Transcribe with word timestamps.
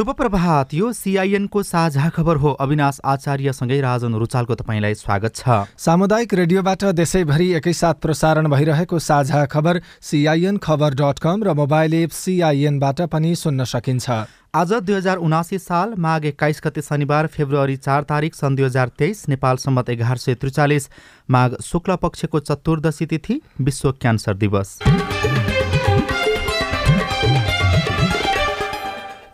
शुभ 0.00 0.10
प्रभात। 0.16 0.72
यो 0.74 0.92
सिआइएनको 0.92 1.62
साझा 1.62 2.08
खबर 2.08 2.36
हो। 2.36 2.50
अविनाश 2.56 3.00
आचार्यसँगै 3.04 3.80
राजन 3.80 4.14
रुचालको 4.16 4.54
तपाईँलाई 4.54 4.94
स्वागत 4.94 5.34
छ। 5.36 5.68
सामुदायिक 5.76 6.34
रेडियोबाट 6.34 6.84
देशैभरि 6.96 7.48
एकैसाथ 7.54 8.00
प्रसारण 8.00 8.48
भइरहेको 8.48 8.98
साझा 8.98 9.44
खबर 9.46 9.80
सिआइएन 10.00 10.56
खबर 10.56 10.94
डट 10.96 11.18
कम 11.18 11.44
र 11.44 11.52
मोबाइल 11.52 11.94
एप 11.94 12.10
सिआइएनबाट 12.12 13.00
पनि 13.12 13.34
सुन्न 13.36 13.64
सकिन्छ। 13.66 14.10
आज 14.54 14.72
दुई 14.72 14.96
हजार 14.96 15.16
उनासी 15.18 15.58
साल 15.60 15.94
माघ 15.98 16.24
एक्काइस 16.24 16.60
गते 16.64 16.82
शनिबार 16.82 17.26
फेब्रुअरी 17.28 17.76
चार 17.78 18.02
तारिक 18.08 18.34
सन् 18.34 18.56
दुई 18.56 18.64
हजार 18.64 18.88
तेइस 18.98 19.28
नेपाल 19.28 19.56
सम्मत 19.58 19.90
एघार 19.90 20.16
सय 20.16 20.34
त्रिचालिस 20.40 20.88
माघ 21.28 21.50
शुक्ल 21.62 21.96
पक्षको 22.00 22.40
चतुर्दशी 22.40 23.06
तिथि 23.06 23.40
विश्व 23.60 23.92
क्यान्सर 23.92 24.34
दिवस। 24.36 24.78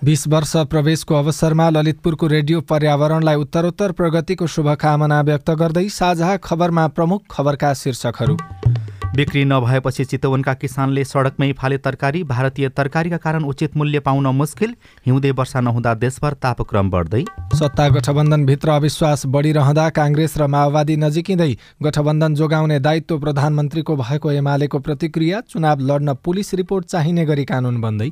बिस 0.06 0.26
वर्ष 0.28 0.52
प्रवेशको 0.70 1.14
अवसरमा 1.14 1.68
ललितपुरको 1.70 2.26
रेडियो 2.26 2.60
पर्यावरणलाई 2.62 3.36
उत्तरोत्तर 3.36 3.92
प्रगतिको 3.92 4.46
शुभकामना 4.46 5.20
व्यक्त 5.22 5.50
गर्दै 5.62 5.88
साझा 5.88 6.36
खबरमा 6.44 6.86
प्रमुख 6.88 7.22
खबरका 7.30 7.72
शीर्षकहरू। 7.74 8.36
बिक्री 9.14 9.44
नभएपछि 9.44 10.04
चितवनका 10.04 10.52
किसानले 10.54 11.04
सडकमै 11.04 11.52
फाले 11.52 11.76
तरकारी 11.78 12.22
भारतीय 12.24 12.68
तरकारीका 12.68 13.16
कारण 13.16 13.44
उचित 13.44 13.76
मूल्य 13.76 14.00
पाउन 14.00 14.26
मुस्किल। 14.36 14.74
हिउँदे 15.06 15.30
वर्षा 15.30 15.60
नहुँदा 15.60 15.94
देशभर 15.94 16.32
तापक्रम 16.42 16.90
बढ्दै। 16.90 17.24
सत्ता 17.54 17.88
गठबन्धनभित्र 17.88 18.70
अविश्वास 18.70 19.26
बढिरहँदा 19.26 19.88
काङ्ग्रेस 19.90 20.36
र 20.38 20.46
माओवादी 20.46 20.96
नजिकिँदै 20.96 21.52
गठबन्धन 21.82 22.34
जोगाउने 22.34 22.78
दायित्व 22.80 23.18
प्रधानमन्त्रीको 23.18 23.96
भएको 23.96 24.32
एमालेको 24.32 24.78
प्रतिक्रिया 24.78 25.40
चुनाव 25.48 25.80
लड्न 25.82 26.14
पुलिस 26.24 26.54
रिपोर्ट 26.54 26.86
चाहिने 26.86 27.24
गरी 27.24 27.44
कानुन 27.44 27.80
बन्दै। 27.80 28.10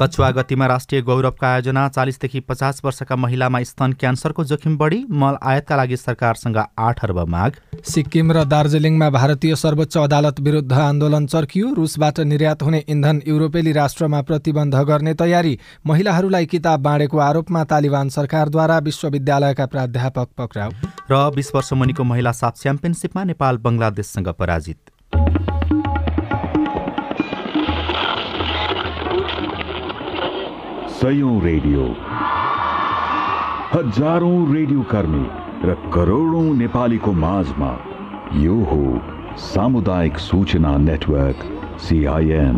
कछुवा 0.00 0.30
गतिमा 0.32 0.66
राष्ट्रिय 0.66 1.02
गौरवका 1.02 1.48
आयोजना 1.48 1.88
चालिसदेखि 1.88 2.40
पचास 2.40 2.80
वर्षका 2.84 3.16
महिलामा 3.16 3.62
स्तन 3.62 3.92
क्यान्सरको 3.92 4.44
जोखिम 4.44 4.76
बढी 4.78 5.04
मल 5.12 5.36
आयातका 5.42 5.76
लागि 5.76 5.96
सरकारसँग 5.96 6.58
आठ 6.78 7.04
अर्ब 7.04 7.18
माग। 7.28 7.52
सिक्किम 7.84 8.32
र 8.32 8.44
दार्जिलिङमा 8.44 9.10
भारतीय 9.10 9.56
सर्वोच्च 9.56 9.96
अदालत 9.98 10.21
भारत 10.22 10.40
विरुद्ध 10.40 10.72
आन्दोलन 10.72 11.26
चर्कियो। 11.26 11.72
रुसबाट 11.74 12.18
निर्यात 12.22 12.62
हुने 12.62 12.78
इन्धन 12.88 13.20
युरोपेली 13.26 13.72
राष्ट्रमा 13.72 14.20
प्रतिबन्ध 14.22 14.74
गर्ने 14.86 15.14
तयारी। 15.14 15.58
महिलाहरूलाई 15.86 16.46
किताब 16.46 16.80
बाँडेको 16.80 17.18
आरोपमा 17.18 17.62
तालिबान 17.64 18.08
सरकारद्वारा 18.08 18.78
विश्वविद्यालयका 18.78 19.66
प्राध्यापक 19.66 20.28
पक्राउ। 20.38 20.70
र 21.10 21.30
बिस 21.34 21.54
वर्ष 21.54 21.72
मुनिको 21.72 22.04
महिला 22.04 22.32
साफ 22.32 22.54
च्याम्पियनसिपमा 22.62 23.24
नेपाल 23.24 23.56
बङ्गलादेशसँग 23.58 24.28
पराजित। 24.38 24.78
सयौं 31.02 31.36
रेडियो। 31.42 31.84
हजारौं 33.74 34.38
रेडियो 34.54 34.82
कर्मी 34.92 35.26
र 35.66 35.74
करोडौं 35.90 36.46
नेपालीको 36.54 37.12
माझमा 37.12 37.72
यो 38.38 38.58
हो 38.64 38.84
सामुदायिक 39.38 40.18
सूचना 40.18 40.76
नेटवर्क 40.78 41.44
सिआइएन 41.80 42.56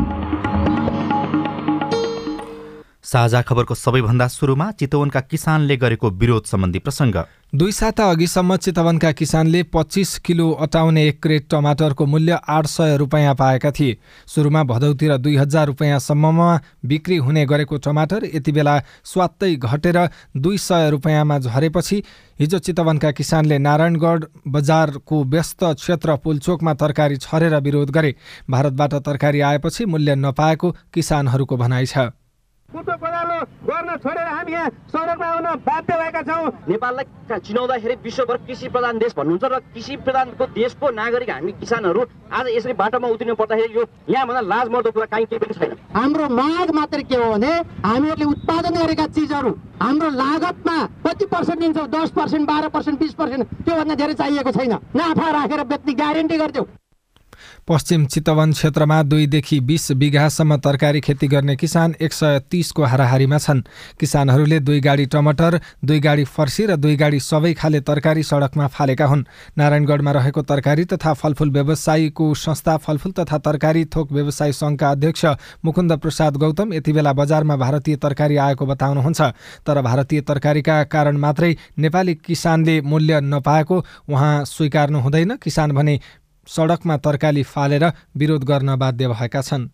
साझा 3.14 3.40
खबरको 3.42 3.74
सबैभन्दा 3.76 4.26
सुरुमा 4.28 4.70
चितवनका 4.74 5.20
किसानले 5.22 5.76
गरेको 5.76 6.10
विरोध 6.12 6.44
सम्बन्धी 6.44 6.78
प्रसङ्ग। 6.78 7.16
दुई 7.54 7.72
साता 7.72 8.04
अघिसम्म 8.10 8.56
चितवनका 8.56 9.10
किसानले 9.12 9.62
पच्चिस 9.70 10.18
किलो 10.18 10.50
अटाउने 10.66 11.06
एक 11.08 11.22
क्रेट 11.22 11.46
टमाटरको 11.50 12.06
मूल्य 12.06 12.38
आठ 12.48 12.66
सय 12.66 12.96
रुपियाँ 12.96 13.34
पाएका 13.34 13.70
थिए। 13.70 13.98
सुरुमा 14.26 14.62
भदौतिर 14.64 15.16
दुई 15.18 15.36
हजार 15.36 15.66
रुपियाँसम्ममा 15.66 16.48
बिक्री 16.84 17.16
हुने 17.18 17.44
गरेको 17.46 17.78
टमाटर 17.78 18.24
यति 18.34 18.52
बेला 18.52 18.74
स्वात्तै 19.04 19.54
घटेर 19.54 19.98
दुई 20.38 20.58
सय 20.58 20.90
रुपियाँमा 20.90 21.38
झरेपछि 21.38 22.02
हिजो 22.40 22.58
चितवनका 22.60 23.10
किसानले 23.12 23.58
नारायणगढ 23.60 24.24
बजारको 24.48 25.22
व्यस्त 25.26 25.64
क्षेत्र 25.76 26.16
पुलचोकमा 26.18 26.74
तरकारी 26.74 27.16
छरेर 27.18 27.56
विरोध 27.60 27.90
गरे। 27.90 28.14
भारतबाट 28.50 28.94
तरकारी 29.06 29.40
आएपछि 29.52 29.84
मूल्य 29.86 30.14
नपाएको 30.16 30.74
किसानहरूको 30.94 31.56
भनाइ 31.56 31.86
छ। 31.86 32.10
कुटो 32.74 32.94
कोदालो 32.98 33.38
गर्न 33.70 33.96
छोडेर 34.02 34.26
हामी 34.26 34.52
यहाँ 34.52 34.70
सडकमा 34.90 35.26
आउन 35.26 35.46
बाध्य 35.62 35.94
भएका 35.94 36.22
छौँ। 36.26 36.50
नेपाललाई 36.68 37.38
चिनाउँदाखेरि 37.38 37.94
विश्वभर 38.02 38.36
कृषि 38.46 38.68
प्रधान 38.74 38.98
देश 38.98 39.14
भन्नुहुन्छ 39.14 39.44
र 39.44 39.58
कृषि 39.74 39.96
प्रधानको 40.02 40.46
देशको 40.58 40.90
नागरिक 40.90 41.30
हामी 41.30 41.52
किसानहरू 41.62 42.00
आज 42.34 42.46
यसरी 42.56 42.72
बाटोमा 42.74 43.08
उत्रिनु 43.14 43.34
पर्दाखेरि 43.38 43.78
यो 43.78 43.84
यहाँभन्दा 44.10 44.40
लाज 44.42 44.66
मर्दो 44.74 44.90
कुरा 44.90 45.06
काहीँ 45.06 45.26
केही 45.30 45.38
पनि 45.38 45.54
छैन। 45.54 45.78
हाम्रो 45.94 46.28
माग 46.34 46.70
मात्र 46.74 47.02
के 47.06 47.16
हो 47.16 47.30
भने 47.32 47.52
हामीहरूले 47.86 48.24
उत्पादन 48.34 48.74
गरेका 48.82 49.06
चिजहरू 49.14 49.50
हाम्रो 49.82 50.10
लागतमा 50.10 50.76
कति 51.06 51.24
पर्सेन्ट 51.30 51.60
दिन्छौँ? 51.60 51.86
दस 51.88 52.10
पर्सेन्ट 52.10 52.48
बाह्र 52.48 52.68
पर्सेन्ट 52.74 52.98
बिस 53.00 53.14
पर्सेन्ट 53.14 53.42
त्योभन्दा 53.64 53.94
धेरै 53.94 54.14
चाहिएको 54.14 54.50
छैन। 54.50 54.72
नाफा 54.98 55.30
राखेर 55.30 55.62
बेच्ने 55.64 55.92
ग्यारेन्टी 55.94 56.36
गर्थ्यौँ 56.38 56.66
पश्चिम 57.68 58.04
चितवन 58.06 58.50
क्षेत्रमा 58.52 59.02
दुईदेखि 59.02 59.58
बिस 59.60 59.90
बिघासम्म 59.92 60.56
तरकारी 60.60 61.00
खेती 61.00 61.26
गर्ने 61.26 61.54
किसान 61.56 61.94
एक 61.96 62.12
सय 62.12 62.38
तिसको 62.50 62.82
हाराहारीमा 62.84 63.38
छन्। 63.38 63.60
किसानहरूले 64.00 64.58
दुई 64.60 64.80
गाडी 64.80 65.06
टमाटर 65.06 65.58
दुई 65.80 66.00
गाडी 66.00 66.24
फर्सी 66.26 66.66
र 66.66 66.76
दुई 66.76 66.96
गाडी 66.96 67.20
सबै 67.20 67.52
खाले 67.54 67.80
तरकारी 67.80 68.22
सडकमा 68.22 68.66
फालेका 68.68 69.06
हुन्। 69.06 69.24
नारायणगढमा 69.58 70.12
रहेको 70.12 70.42
तरकारी 70.42 70.84
तथा 70.84 71.12
फलफुल 71.14 71.50
व्यवसायीको 71.50 72.34
संस्था 72.34 72.76
फलफुल 72.84 73.12
तथा 73.12 73.38
तरकारी 73.38 73.84
थोक 73.88 74.12
व्यवसायी 74.12 74.52
सङ्घका 74.52 74.90
अध्यक्ष 74.90 75.24
मुकुन्द 75.64 75.92
प्रसाद 76.04 76.36
गौतम 76.36 76.72
यति 76.74 76.92
बेला 76.92 77.12
बजारमा 77.16 77.56
भारतीय 77.56 77.96
तरकारी 77.96 78.36
आएको 78.44 78.66
बताउनुहुन्छ। 78.66 79.20
तर 79.64 79.80
भारतीय 79.80 80.20
तरकारीका 80.20 80.82
कारण 80.92 81.16
मात्रै 81.16 81.54
नेपाली 81.78 82.14
किसानले 82.14 82.80
मूल्य 82.82 83.20
नपाएको 83.22 83.84
उहाँ 84.08 84.44
स्वीकार्नु 84.44 85.00
हुँदैन। 85.00 85.36
किसान 85.40 85.72
भने 85.72 85.98
सडकमा 86.48 86.96
तरकारी 86.96 87.42
फालेर 87.44 87.84
विरोध 88.16 88.44
गर्न 88.44 88.76
बाध्य 88.76 89.08
भएका 89.08 89.40
छन्। 89.42 89.68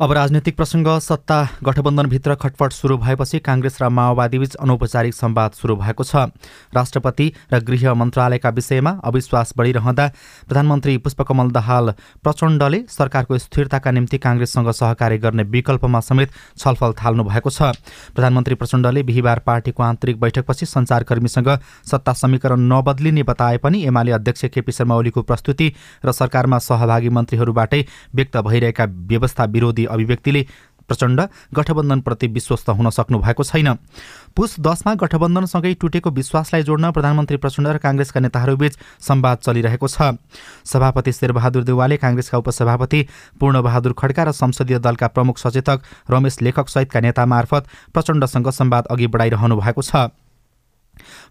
अब 0.00 0.12
राजनैतिक 0.12 0.56
प्रसङ्ग 0.56 0.88
सत्ता 1.00 1.36
गठबन्धनभित्र 1.64 2.34
खटपट 2.34 2.72
सुरु 2.72 2.96
भएपछि 2.98 3.38
काङ्ग्रेस 3.40 3.78
र 3.82 3.88
माओवादीबीच 3.90 4.54
अनौपचारिक 4.56 5.14
सम्वाद 5.14 5.52
सुरु 5.52 5.74
भएको 5.76 6.04
छ। 6.04 6.30
राष्ट्रपति 6.70 7.26
र 7.52 7.58
गृह 7.60 7.94
मन्त्रालयका 7.94 8.50
विषयमा 8.50 8.90
अविश्वास 9.04 9.52
बढिरहँदा 9.58 10.06
प्रधानमन्त्री 10.46 10.96
पुष्पकमल 10.98 11.50
दाहाल 11.50 11.90
प्रचण्डले 12.22 12.80
सरकारको 12.88 13.38
स्थिरताका 13.38 13.90
निम्ति 13.90 14.18
काङ्ग्रेससँग 14.18 14.70
सहकार्य 14.72 15.18
गर्ने 15.18 15.42
विकल्पमा 15.50 16.00
समेत 16.00 16.30
छलफल 16.56 16.92
थाल्नु 16.94 17.24
भएको 17.24 17.50
छ। 17.50 17.74
प्रधानमन्त्री 18.14 18.54
प्रचण्डले 18.54 19.02
बिहिबार 19.02 19.38
पार्टीको 19.46 19.82
आन्तरिक 19.82 20.20
बैठकपछि 20.20 20.66
सञ्चारकर्मीसँग 20.68 21.50
सत्ता 21.90 22.12
समीकरण 22.14 22.70
नबदलिने 22.70 23.22
बताए 23.24 23.58
पनि 23.58 23.82
एमाले 23.90 24.12
अध्यक्ष 24.12 24.44
केपी 24.46 24.78
शर्मा 24.78 24.94
ओलीको 24.94 25.22
प्रस्तुति 25.24 25.72
र 26.04 26.12
सरकारमा 26.12 26.58
सहभागी 26.62 27.08
मन्त्रीहरूबाटै 27.18 27.84
व्यक्त 28.14 28.36
भइरहेका 28.46 28.84
व्यवस्था 29.10 29.44
विरोधी 29.50 29.86
अभिव्यक्तिले 29.88 30.46
प्रचण्ड 30.88 31.20
गठबन्धनप्रति 31.54 32.26
विश्वस्त 32.28 32.68
हुन 32.70 32.88
सक्नु 32.90 33.18
भएको 33.20 33.44
छैन। 33.44 33.68
पुस 34.32 34.56
दसमा 34.60 34.94
गठबन्धनसँगै 34.94 35.72
टुटेको 35.74 36.10
विश्वासलाई 36.10 36.62
जोड्न 36.62 36.90
प्रधानमन्त्री 36.92 37.36
प्रचण्ड 37.36 37.68
र 37.68 37.78
काङ्ग्रेसका 37.78 38.20
नेताहरूबीच 38.20 38.78
संवाद 39.00 39.38
चलिरहेको 39.44 39.88
छ। 39.88 40.16
सभापति 40.64 41.12
शेरबहादुर 41.12 41.64
देवालले 41.64 41.96
काङ्ग्रेसका 41.98 42.38
उपसभापति 42.38 43.00
पूर्णबहादुर 43.40 43.92
खड्का 43.92 44.22
र 44.22 44.32
संसदीय 44.32 44.78
दलका 44.80 45.06
प्रमुख 45.12 45.38
सचेतक 45.38 46.08
रमेश 46.08 46.40
लेखक 46.40 46.68
सहितका 46.68 47.00
नेता 47.00 47.26
मार्फत 47.26 47.68
प्रचण्डसँग 47.92 48.48
संवाद 48.50 48.86
अघि 48.88 49.06
बढाइरहनु 49.06 49.56
भएको 49.60 49.82
छ। 49.82 50.08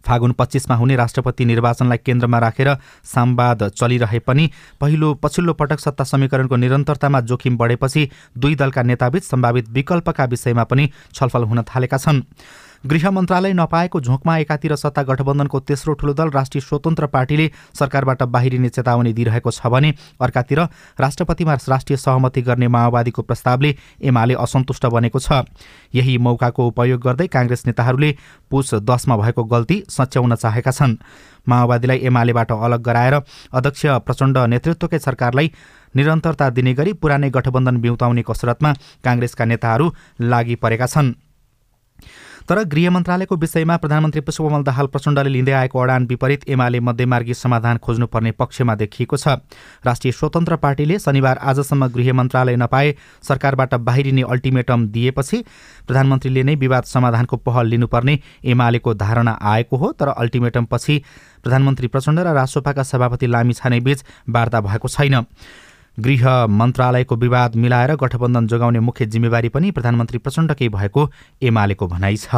फागुन 0.06 0.32
पच्चिसमा 0.32 0.76
हुने 0.76 0.96
राष्ट्रपति 0.96 1.46
निर्वाचनलाई 1.46 1.98
केन्द्रमा 1.98 2.40
राखेर 2.40 2.76
संवाद 3.06 3.68
चलिरहे 3.70 4.20
पनि 4.20 4.50
पहिलो 4.82 5.14
पछिल्लो 5.14 5.54
पटक 5.54 5.80
सत्ता 5.80 6.04
समीकरणको 6.04 6.56
निरन्तरतामा 6.56 7.22
जोखिम 7.22 7.58
बढेपछि 7.58 8.10
दुई 8.38 8.56
दलका 8.56 8.82
नेताबीच 8.84 9.24
सम्भावित 9.24 9.70
विकल्पका 9.70 10.26
विषयमा 10.26 10.64
पनि 10.64 10.90
छलफल 11.14 11.44
हुन 11.44 11.62
थालेका 11.64 11.98
छन्। 11.98 12.22
गृह 12.84 13.10
मन्त्रालय 13.12 13.54
नपाएको 13.54 14.00
झोकमा 14.02 14.38
एकातिर 14.38 14.76
सत्ता 14.76 15.04
गठबन्धनको 15.04 15.60
तेस्रो 15.60 15.94
ठुलो 15.94 16.14
दल 16.14 16.30
राष्ट्रिय 16.30 16.62
स्वतन्त्र 16.62 17.06
पार्टीले 17.08 17.50
सरकारबाट 17.80 18.24
बाहिरिने 18.26 18.70
चेतावनी 18.70 19.14
दिइरहेको 19.14 19.52
छ 19.52 19.68
भने 19.68 19.94
अर्कातिर 20.22 20.60
राष्ट्रपतिमा 21.00 21.54
राष्ट्रिय 21.68 21.98
सहमति 21.98 22.42
गर्ने 22.42 22.68
माओवादीको 22.68 23.22
प्रस्तावले 23.22 23.76
एमाले 24.04 24.34
असन्तुष्ट 24.38 24.86
बनेको 24.88 25.20
छ। 25.20 25.44
यही 25.94 26.18
मौकाको 26.18 26.68
उपयोग 26.68 27.02
गर्दै 27.02 27.28
काङ्ग्रेस 27.28 27.66
नेताहरूले 27.68 28.16
पुस 28.52 28.74
दसमा 28.86 29.18
भएको 29.18 29.44
गल्ती 29.44 29.84
सच्याउन 29.90 30.36
चाहेका 30.36 30.72
छन्। 30.72 30.96
माओवादीलाई 31.50 32.00
एमालेबाट 32.06 32.52
अलग 32.52 32.82
गराएर 32.84 33.16
अध्यक्ष 33.54 33.86
प्रचण्ड 34.06 34.38
नेतृत्वकै 34.54 35.00
सरकारलाई 35.00 35.52
निरन्तरता 35.96 36.50
दिने 36.50 36.74
गरी 36.74 36.94
पुरानै 36.94 37.30
गठबन्धन 37.30 37.78
बिउताउने 37.82 38.24
कसरतमा 38.28 38.74
काङ्ग्रेसका 39.04 39.46
नेताहरू 39.46 39.94
लागि 40.22 40.56
परेका 40.56 40.86
छन्। 40.88 41.16
तर 42.50 42.64
गृह 42.66 42.90
मन्त्रालयको 42.92 43.36
विषयमा 43.36 43.76
प्रधानमन्त्री 43.78 44.22
पुष्पकमल 44.22 44.64
दाहाल 44.64 44.88
प्रचण्डले 44.88 45.30
लिँदै 45.30 45.52
आएको 45.54 45.80
अडान 45.80 46.06
विपरीत 46.08 46.48
एमाले 46.50 46.80
मध्यमार्गी 46.80 47.34
समाधान 47.34 47.78
खोज्नुपर्ने 47.78 48.32
पक्षमा 48.34 48.76
देखिएको 48.78 49.18
छ। 49.18 49.28
राष्ट्रिय 49.86 50.12
स्वतन्त्र 50.12 50.56
पार्टीले 50.56 51.00
शनिबार 51.00 51.38
आजसम्म 51.44 51.88
गृह 51.92 52.14
मन्त्रालय 52.14 52.56
नपाए 52.56 52.96
सरकारबाट 53.24 53.76
बाहिरिने 53.84 54.24
अल्टिमेटम 54.30 54.88
दिएपछि 54.88 55.44
प्रधानमन्त्रीले 55.88 56.44
नै 56.44 56.56
विवाद 56.56 56.84
समाधानको 56.86 57.38
पहल 57.44 57.68
लिनुपर्ने 57.68 58.20
एमालेको 58.46 58.94
धारणा 58.96 59.38
आएको 59.44 59.78
हो। 59.78 59.92
तर 59.92 60.08
अल्टिमेटमपछि 60.10 61.02
प्रधानमन्त्री 61.44 61.88
प्रचण्ड 61.88 62.20
र 62.20 62.34
राष्ट्रपाका 62.34 62.84
सभापति 62.86 63.28
लामी 63.28 63.54
छानेबीच 63.54 64.04
वार्ता 64.30 64.62
भएको 64.62 64.88
छैन। 64.88 65.26
गृह 65.98 66.46
मन्त्रालयको 66.48 67.16
विवाद 67.16 67.56
मिलाएर 67.56 67.96
गठबन्धन 67.96 68.48
जोगाउने 68.48 68.80
मुख्य 68.80 69.06
जिम्मेवारी 69.06 69.50
पनि 69.50 69.72
प्रधानमन्त्री 69.72 70.18
प्रचण्डकै 70.18 70.70
भएको 70.70 71.10
एमालेको 71.42 71.88
भनाइ 71.88 72.18
छ। 72.18 72.36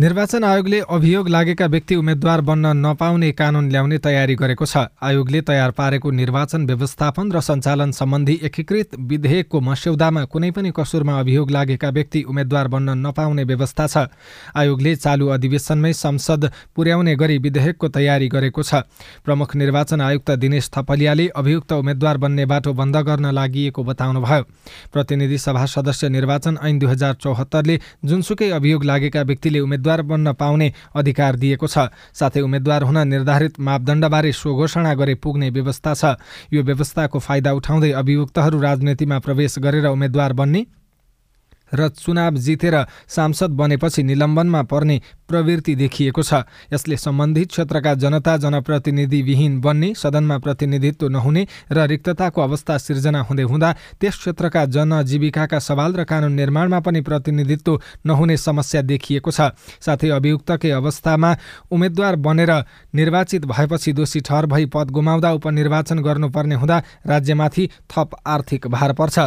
निर्वाचन 0.00 0.44
आयोगले 0.44 0.78
अभियोग 0.90 1.28
लागेका 1.28 1.66
व्यक्ति 1.66 1.94
उम्मेद्वार 1.94 2.40
बन्न 2.40 2.66
नपाउने 2.76 3.30
कानून 3.32 3.68
ल्याउने 3.70 3.98
तयारी 4.02 4.34
गरेको 4.34 4.66
छ। 4.66 4.90
आयोगले 4.98 5.40
तयार 5.40 5.70
पारेको 5.70 6.10
निर्वाचन 6.10 6.64
व्यवस्थापन 6.66 7.30
र 7.30 7.40
सञ्चालन 7.40 7.90
सम्बन्धी 7.94 8.34
एकीकृत 8.42 8.98
विधेयकको 8.98 9.60
मस्यौदामा 9.60 10.24
कुनै 10.26 10.50
पनि 10.50 10.72
कसुरमा 10.74 11.18
अभियोग 11.20 11.50
लागेका 11.50 11.88
व्यक्ति 11.88 12.22
उम्मेद्वार 12.26 12.68
बन्न 12.68 12.98
नपाउने 13.06 13.44
व्यवस्था 13.44 13.86
छ। 13.86 14.10
आयोगले 14.58 14.94
चालु 14.96 15.28
अधिवेशनमै 15.30 15.92
संसद 15.94 16.50
पुर्याउने 16.74 17.14
गरी 17.14 17.38
विधेयकको 17.38 17.88
तयारी 17.88 18.28
गरेको 18.34 18.62
छ। 18.64 18.82
प्रमुख 19.22 19.54
निर्वाचन 19.54 20.00
आयुक्त 20.00 20.30
दिनेश 20.42 20.70
थपलियाले 20.74 21.28
अभियुक्त 21.38 21.72
उम्मेद्वार 21.72 22.16
बन्ने 22.18 22.46
बाटो 22.46 22.72
बन्द 22.74 22.96
गर्न 23.06 23.30
लागि 23.30 23.70
बताउनुभयो। 23.78 24.42
प्रतिनिधि 24.90 25.38
सभा 25.38 25.64
सदस्य 25.68 26.08
निर्वाचन 26.10 26.58
ऐन 26.58 26.78
दुई 26.78 26.90
हजार 26.90 27.14
चौहत्तरले 27.22 27.80
जुनसुकै 28.04 28.50
अभियोग 28.50 28.84
लागेका 28.84 29.22
व्यक्तिले 29.22 29.60
उम्मेद्वार 29.60 29.82
उम्मेद्वार 29.84 30.02
बन्न 30.02 30.32
पाउने 30.32 30.72
अधिकार 30.96 31.36
दिएको 31.36 31.66
छ। 31.66 31.92
साथै 32.14 32.40
उम्मेद्वार 32.40 32.82
हुन 32.82 32.98
निर्धारित 33.04 33.60
मापदण्डबारे 33.60 34.32
स्वघोषणा 34.32 34.94
गरे 34.94 35.14
पुग्ने 35.14 35.50
व्यवस्था 35.50 35.92
छ। 35.94 36.04
यो 36.52 36.62
व्यवस्थाको 36.64 37.18
फाइदा 37.18 37.52
उठाउँदै 37.52 37.90
अभियुक्तहरू 37.92 38.60
राजनीतिमा 38.60 39.18
प्रवेश 39.18 39.58
गरेर 39.60 39.86
उम्मेद्वार 39.86 40.32
बन्ने 40.32 40.60
र 41.72 41.88
चुनाव 41.88 42.36
जितेर 42.36 42.76
सांसद 43.08 43.50
बनेपछि 43.50 44.02
निलम्बनमा 44.02 44.62
पर्ने 44.62 45.00
प्रवृत्ति 45.28 45.74
देखिएको 45.74 46.22
छ। 46.22 46.42
यसले 46.72 46.96
सम्बन्धित 46.96 47.48
क्षेत्रका 47.48 47.94
जनता 47.94 48.36
जनप्रतिनिधिविहीन 48.36 49.60
बन्ने 49.60 49.92
सदनमा 49.94 50.38
प्रतिनिधित्व 50.38 51.08
नहुने 51.08 51.46
र 51.72 51.86
रिक्तताको 51.86 52.40
अवस्था 52.40 52.78
सिर्जना 52.78 53.20
हुँदै 53.22 53.42
हुँदा 53.42 53.72
त्यस 54.00 54.16
क्षेत्रका 54.18 54.64
जनजीविकाका 54.66 55.58
सवाल 55.58 55.92
र 55.94 56.04
कानुन 56.04 56.32
निर्माणमा 56.32 56.80
पनि 56.80 57.00
प्रतिनिधित्व 57.00 57.80
नहुने 58.06 58.36
समस्या 58.36 58.82
देखिएको 58.82 59.30
छ। 59.30 59.50
साथै 59.80 60.08
अभियुक्तकै 60.10 60.70
अवस्थामा 60.70 61.36
उम्मेद्वार 61.72 62.16
बनेर 62.16 62.52
निर्वाचित 62.94 63.44
भएपछि 63.44 63.92
दोषी 63.92 64.20
ठहर 64.20 64.46
भई 64.46 64.66
पद 64.66 64.90
गुमाउँदा 64.90 65.32
उपनिर्वाचन 65.32 65.98
गर्नुपर्ने 65.98 66.54
हुँदा 66.54 66.82
राज्यमाथि 67.06 67.68
थप 67.90 68.10
आर्थिक 68.26 68.66
भार 68.68 68.92
पर्छ। 68.92 69.18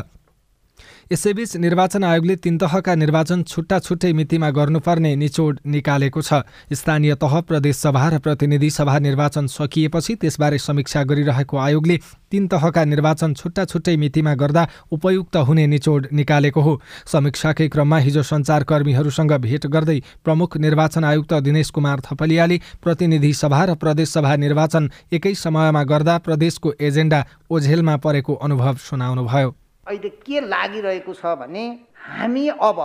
यसैबीच 1.12 1.56
निर्वाचन 1.56 2.04
आयोगले 2.04 2.36
तीन 2.36 2.58
तहका 2.58 2.94
निर्वाचन 2.96 3.44
छुट्टा 3.44 3.78
छुट्टै 3.80 4.12
मितिमा 4.14 4.50
गर्नुपर्ने 4.52 5.16
निचोड 5.16 5.60
निकालेको 5.66 6.22
छ। 6.22 6.44
स्थानीय 6.70 7.16
तह 7.16 7.40
प्रदेश 7.48 7.76
सभा 7.78 8.08
र 8.10 8.18
प्रतिनिधि 8.20 8.70
सभा 8.70 8.98
निर्वाचन 9.00 9.48
सकिएपछि 9.48 10.16
त्यसबारे 10.20 10.58
समीक्षा 10.60 11.04
गरिरहेको 11.04 11.58
आयोगले 11.58 11.98
तीन 12.32 12.48
तहका 12.48 12.84
निर्वाचन 12.86 13.34
छुट्टा 13.34 13.66
छुट्टै 13.66 13.96
मितिमा 13.96 14.34
गर्दा 14.36 14.68
उपयुक्त 14.92 15.36
हुने 15.48 15.66
निचोड 15.68 16.08
निकालेको 16.12 16.62
हो। 16.62 16.74
समीक्षाकै 17.08 17.68
क्रममा 17.70 17.98
हिजो 18.00 18.24
सञ्चारकर्मीहरूसँग 18.24 19.32
भेट 19.40 19.68
गर्दै 19.68 20.00
प्रमुख 20.26 20.58
निर्वाचन 20.58 21.04
आयुक्त 21.06 21.34
दिनेश 21.48 21.70
कुमार 21.72 22.02
थपलियाले 22.04 22.58
प्रतिनिधि 22.84 23.32
सभा 23.34 23.64
र 23.64 23.76
प्रदेश 23.76 24.10
सभा 24.12 24.36
निर्वाचन 24.44 24.92
एकै 25.14 25.34
समयमा 25.36 25.84
गर्दा 25.86 26.18
प्रदेशको 26.28 26.74
एजेन्डा 26.82 27.24
ओझेलमा 27.50 27.96
परेको 28.04 28.34
अनुभव 28.44 28.76
सुनाउनुभयो। 28.84 29.56
अहिले 29.88 30.10
के 30.26 30.40
लागिरहेको 30.48 31.14
छ 31.14 31.36
भने 31.40 31.64
हामी 32.08 32.48
अब 32.62 32.80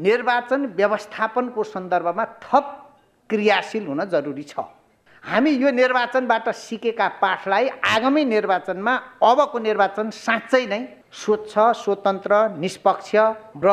निर्वाचन 0.00 0.66
व्यवस्थापनको 0.76 1.62
सन्दर्भमा 1.64 2.24
थप 2.44 2.66
क्रियाशील 3.30 3.86
हुन 3.86 4.04
जरुरी 4.12 4.42
छ। 4.42 4.60
हामी 5.24 5.50
यो 5.52 5.70
निर्वाचनबाट 5.72 6.48
सिकेका 6.50 7.08
पाठलाई 7.22 7.68
आगामी 7.94 8.24
निर्वाचनमा 8.26 8.94
अबको 9.22 9.58
निर्वाचन 9.58 10.10
साँच्चै 10.12 10.64
नै 10.66 10.80
स्वच्छ 11.14 11.52
स्वतन्त्र 11.82 12.32
निष्पक्ष 12.58 13.14
र 13.64 13.68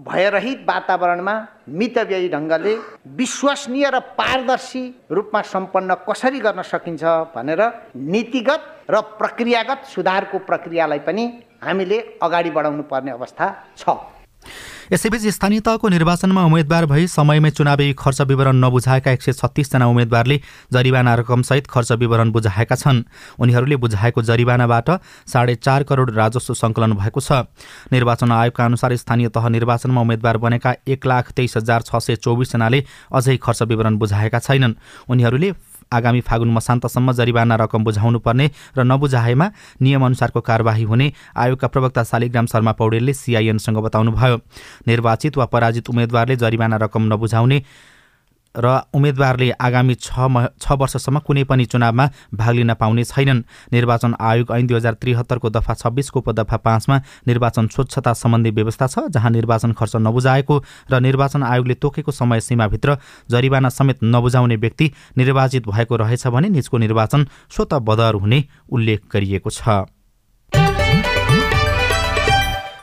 भयरहित 0.00 0.60
वातावरणमा 0.68 1.34
मितव्ययी 1.78 2.28
ढङ्गले 2.28 2.74
विश्वसनीय 3.18 3.90
र 3.94 3.98
पारदर्शी 4.18 4.84
रूपमा 5.10 5.40
सम्पन्न 5.54 5.94
कसरी 6.08 6.40
गर्न 6.46 6.62
सकिन्छ 6.72 7.02
भनेर 7.34 7.62
नीतिगत 8.12 8.62
र 8.90 9.00
प्रक्रियागत 9.20 9.80
सुधारको 9.94 10.38
प्रक्रियालाई 10.50 10.98
पनि 11.08 11.24
हामीले 11.62 11.98
अगाडि 12.22 12.50
बढाउनु 12.50 12.82
पर्ने 12.90 13.10
अवस्था 13.10 13.46
छ। 13.78 13.84
यसैबीच 14.92 15.26
स्थानीय 15.28 15.60
तहको 15.62 15.88
निर्वाचनमा 15.88 16.42
उम्मेद्वार 16.44 16.86
भई 16.86 17.06
समयमै 17.06 17.50
चुनावी 17.50 17.92
खर्च 17.94 18.20
विवरण 18.22 18.56
नबुझाएका 18.58 19.10
एक 19.10 19.22
सय 19.22 19.32
छत्तिसजना 19.32 19.86
उम्मेद्वारले 19.86 20.40
जरिवाना 20.72 21.14
रकमसहित 21.14 21.66
खर्च 21.70 21.92
विवरण 22.02 22.30
बुझाएका 22.32 22.74
छन्। 22.74 23.02
उनीहरूले 23.38 23.76
बुझाएको 23.76 24.22
जरिवानाबाट 24.22 24.90
साढे 25.30 25.54
चार 25.56 25.82
करोड 25.86 26.10
राजस्व 26.10 26.54
सङ्कलन 26.54 26.92
भएको 26.98 27.20
छ। 27.20 27.46
निर्वाचन 27.94 28.32
आयोगका 28.32 28.64
अनुसार 28.64 28.96
स्थानीय 28.96 29.28
तह 29.30 29.48
निर्वाचनमा 29.48 30.00
उम्मेद्वार 30.00 30.36
बनेका 30.42 30.74
एक 30.88 31.06
लाख 31.06 31.30
तेइस 31.32 31.56
हजार 31.56 31.82
छ 31.82 32.02
सय 32.02 32.16
चौबिसजनाले 32.18 32.84
अझै 33.14 33.36
खर्च 33.38 33.62
विवरण 33.62 33.96
बुझाएका 33.96 34.38
छैनन्। 34.40 34.74
उनीहरूले 35.08 35.52
आगामी 35.92 36.20
फागुन 36.20 36.50
मसान्तसम्म 36.52 37.12
जरिवाना 37.12 37.56
रकम 37.56 37.84
बुझाउनु 37.84 38.18
पर्ने 38.18 38.50
र 38.78 38.82
नबुझाएमा 38.82 39.50
नियमअनुसारको 39.82 40.40
कार्यवाही 40.40 40.82
हुने 40.82 41.12
आयोगका 41.36 41.68
प्रवक्ता 41.68 42.02
शालिग्राम 42.04 42.46
शर्मा 42.46 42.72
पौडेलले 42.72 43.12
सिआइएनसँग 43.12 43.78
बताउनुभयो। 43.78 44.36
निर्वाचित 44.88 45.36
वा 45.36 45.46
पराजित 45.46 45.90
उम्मेद्वारले 45.90 46.36
जरिवाना 46.36 46.76
रकम 46.76 47.12
नबुझाउने 47.12 47.62
र 48.56 48.80
उम्मेद्वारले 48.94 49.50
आगामी 49.60 49.94
छ 49.96 50.28
छ 50.60 50.72
वर्षसम्म 50.72 51.18
कुनै 51.18 51.44
पनि 51.44 51.64
चुनावमा 51.64 52.08
भाग 52.34 52.54
लिन 52.54 52.74
पाउने 52.74 53.04
छैनन्। 53.04 53.42
निर्वाचन 53.72 54.14
आयोग 54.20 54.50
ऐन 54.52 54.66
दुई 54.66 54.76
हजार 54.76 54.94
त्रिहत्तरको 54.94 55.50
दफा 55.50 55.74
छब्बिसको 55.74 56.20
उपदफा 56.20 56.56
पाँचमा 56.58 56.96
निर्वाचन 57.26 57.66
स्वच्छता 57.68 58.12
सम्बन्धी 58.12 58.50
व्यवस्था 58.50 58.86
छ 58.86 59.08
जहाँ 59.10 59.30
निर्वाचन 59.30 59.72
खर्च 59.72 59.96
नबुझाएको 59.96 60.62
र 60.90 61.00
निर्वाचन 61.00 61.42
आयोगले 61.42 61.74
तोकेको 61.74 62.12
समय 62.12 62.40
सीमाभित्र 62.42 62.98
जरिवाना 63.30 63.68
समेत 63.68 64.04
नबुझाउने 64.04 64.56
व्यक्ति 64.56 64.90
निर्वाचित 65.18 65.68
भएको 65.68 65.96
रहेछ 65.96 66.26
भने 66.26 66.48
निजको 66.48 66.78
निर्वाचन 66.78 67.26
स्वत 67.50 67.74
बदर 67.82 68.14
हुने 68.14 68.44
उल्लेख 68.70 69.00
गरिएको 69.12 69.50
छ। 69.50 69.86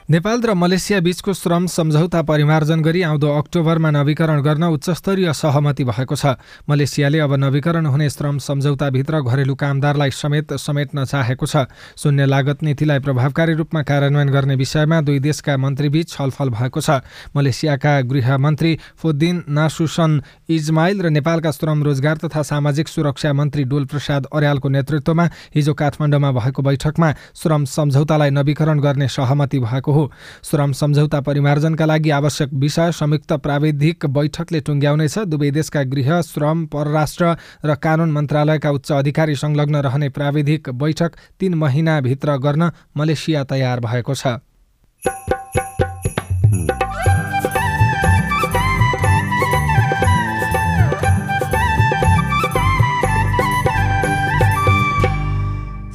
नेपाल 0.10 0.42
र 0.42 0.54
मलेसिया 0.58 1.00
बीचको 1.06 1.34
श्रम 1.38 1.66
सम्झौता 1.70 2.22
परिमार्जन 2.26 2.82
गरी 2.82 3.02
आउँदो 3.06 3.30
अक्टोबरमा 3.30 3.90
नवीकरण 3.92 4.42
गर्न 4.42 4.64
उच्चस्तरीय 4.74 5.32
सहमति 5.32 5.84
भएको 5.86 6.16
छ। 6.16 6.34
मलेसियाले 6.66 7.20
अब 7.22 7.34
नवीकरण 7.38 7.86
हुने 7.86 8.10
श्रम 8.10 8.38
सम्झौताभित्र 8.42 9.22
घरेलु 9.22 9.56
कामदारलाई 9.56 10.12
समेत 10.12 10.54
समेट्न 10.58 11.06
चाहेको 11.06 11.46
छ। 11.46 11.70
शून्य 11.94 12.26
लागत 12.26 12.64
नीतिलाई 12.66 13.00
प्रभावकारी 13.06 13.54
रूपमा 13.54 13.82
कार्यान्वयन 13.86 14.30
गर्ने 14.34 14.56
विषयमा 14.56 15.02
दुई 15.06 15.20
देशका 15.22 15.58
मन्त्रीबीच 15.60 16.10
छलफल 16.10 16.50
भएको 16.58 16.82
छ। 16.82 17.06
मलेसियाका 17.38 17.94
गृह 18.10 18.38
मन्त्री 18.40 18.74
फुद्दिन 18.98 19.44
नासुसन 19.46 20.22
इजमाइल 20.50 21.02
र 21.06 21.10
नेपालका 21.14 21.52
श्रम 21.54 21.84
रोजगार 21.86 22.18
तथा 22.26 22.42
सामाजिक 22.50 22.88
सुरक्षा 22.88 23.34
मन्त्री 23.38 23.64
डोल 23.70 23.86
प्रसाद 23.86 24.26
अर्यालको 24.34 24.70
नेतृत्वमा 24.74 25.30
हिजो 25.54 25.74
काठमाडौँमा 25.76 26.32
भएको 26.34 26.62
बैठकमा 26.66 27.14
श्रम 27.38 27.66
सम्झौतालाई 27.78 28.30
नवीकरण 28.34 28.80
गर्ने 28.82 29.08
सहमति 29.08 29.60
भएको 29.60 29.98
हो। 30.00 30.12
श्रम 30.44 30.72
सम्झौता 30.74 31.20
परिमार्जनका 31.22 31.86
लागि 31.86 32.10
आवश्यक 32.10 32.54
विषय 32.56 32.92
संयुक्त 32.94 33.34
प्राविधिक 33.44 34.06
बैठकले 34.08 34.60
टुङ्ग्याउनेछ 34.62 35.18
दुवै 35.28 35.52
देशका 35.52 35.84
गृह 35.92 36.22
श्रम 36.24 36.66
परराष्ट्र 36.66 37.36
र 37.66 37.76
कानुन 37.78 38.12
मन्त्रालयका 38.12 38.72
उच्च 38.72 38.92
अधिकारी 38.94 39.36
संलग्न 39.36 39.76
रहने 39.82 40.10
प्राविधिक 40.10 40.70
बैठक 40.80 41.12
तीन 41.40 41.54
महिनाभित्र 41.56 42.38
गर्न 42.40 42.72
मलेसिया 42.98 43.44
तयार 43.46 43.80
भएको 43.80 44.16
छ। 44.16 44.40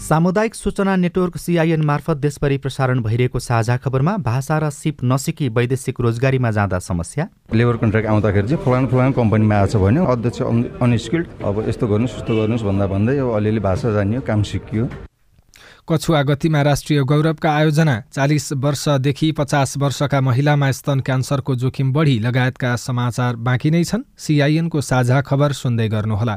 सामुदायिक 0.05 0.55
सूचना 0.55 0.95
नेटवर्क 0.97 1.37
सिआइएन 1.37 1.83
मार्फत 1.83 2.17
देशभरि 2.17 2.57
प्रसारण 2.59 3.01
भइरहेको 3.03 3.39
साझा 3.39 3.77
खबरमा 3.77 4.17
भाषा 4.21 4.59
र 4.59 4.69
सिप 4.71 4.99
नसिकी 5.03 5.49
वैदेशिक 5.49 6.01
रोजगारीमा 6.01 6.51
जाँदा 6.51 6.79
समस्या। 6.79 7.27
लेबर 7.55 7.77
कन्ट्र्याक्ट 7.81 8.11
आउँदाखेरि 8.11 8.49
चाहिँ 8.49 8.65
फलानु 8.65 8.89
फलानु 8.89 9.13
कम्पनीमा 9.13 9.57
आएको 9.57 9.73
छ 9.73 9.81
भने 9.81 10.05
अध्यक्ष 10.05 10.43
अनस्किल्ड 10.85 11.27
अब 11.41 11.65
यस्तो 11.69 11.87
गर्नुहोस् 11.89 12.17
उस्तो 12.21 12.37
गर्नुहोस् 12.37 12.65
भन्दा 12.69 12.87
भन्दै 12.87 13.17
अब 13.17 13.33
अलिअलि 13.33 13.61
भाषा 13.65 13.93
जानियो 13.97 14.21
काम 14.29 14.43
सिकियो। 14.45 14.85
कछुवा 15.89 16.23
गतिमा 16.29 16.61
राष्ट्रिय 16.69 17.01
गौरवका 17.09 17.51
आयोजना 17.55 17.97
चालिस 18.13 18.53
वर्षदेखि 18.61 19.33
पचास 19.41 19.77
वर्षका 19.81 20.21
महिलामा 20.21 20.71
स्तन 20.71 21.01
क्यान्सरको 21.01 21.55
जोखिम 21.57 21.93
बढी 21.93 22.19
लगायतका 22.21 22.77
समाचार 22.77 23.37
बाँकी 23.41 23.71
नै 23.71 23.85
छन्। 23.85 24.05
सिआइएनको 24.21 24.81
साझा 24.81 25.21
खबर 25.23 25.53
सुन्दै 25.55 25.89
गर्नुहोला। 25.89 26.37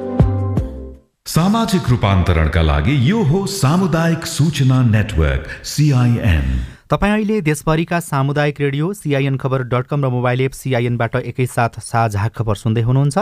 सामाजिक 1.31 1.87
रूपान्तरणका 1.89 2.61
लागि 2.61 2.93
यो 3.09 3.19
हो 3.23 3.39
सामुदायिक 3.47 4.25
सूचना 4.27 4.81
नेटवर्क 4.85 5.47
सिआइएन 5.65 6.47
तपाईँ 6.91 7.13
अहिले 7.13 7.39
देशभरिका 7.41 7.99
सामुदायिक 8.01 8.59
रेडियो 8.61 8.91
सिआइएन 8.93 9.37
खबर 9.39 9.63
डट 9.71 9.87
कम 9.87 10.03
र 10.05 10.09
मोबाइल 10.11 10.41
एप 10.41 10.51
सिआइएनबाट 10.53 11.15
एकैसाथ 11.15 11.79
साझा 11.87 12.27
खबर 12.35 12.55
सुन्दै 12.63 12.81
हुनुहुन्छ। 12.81 13.17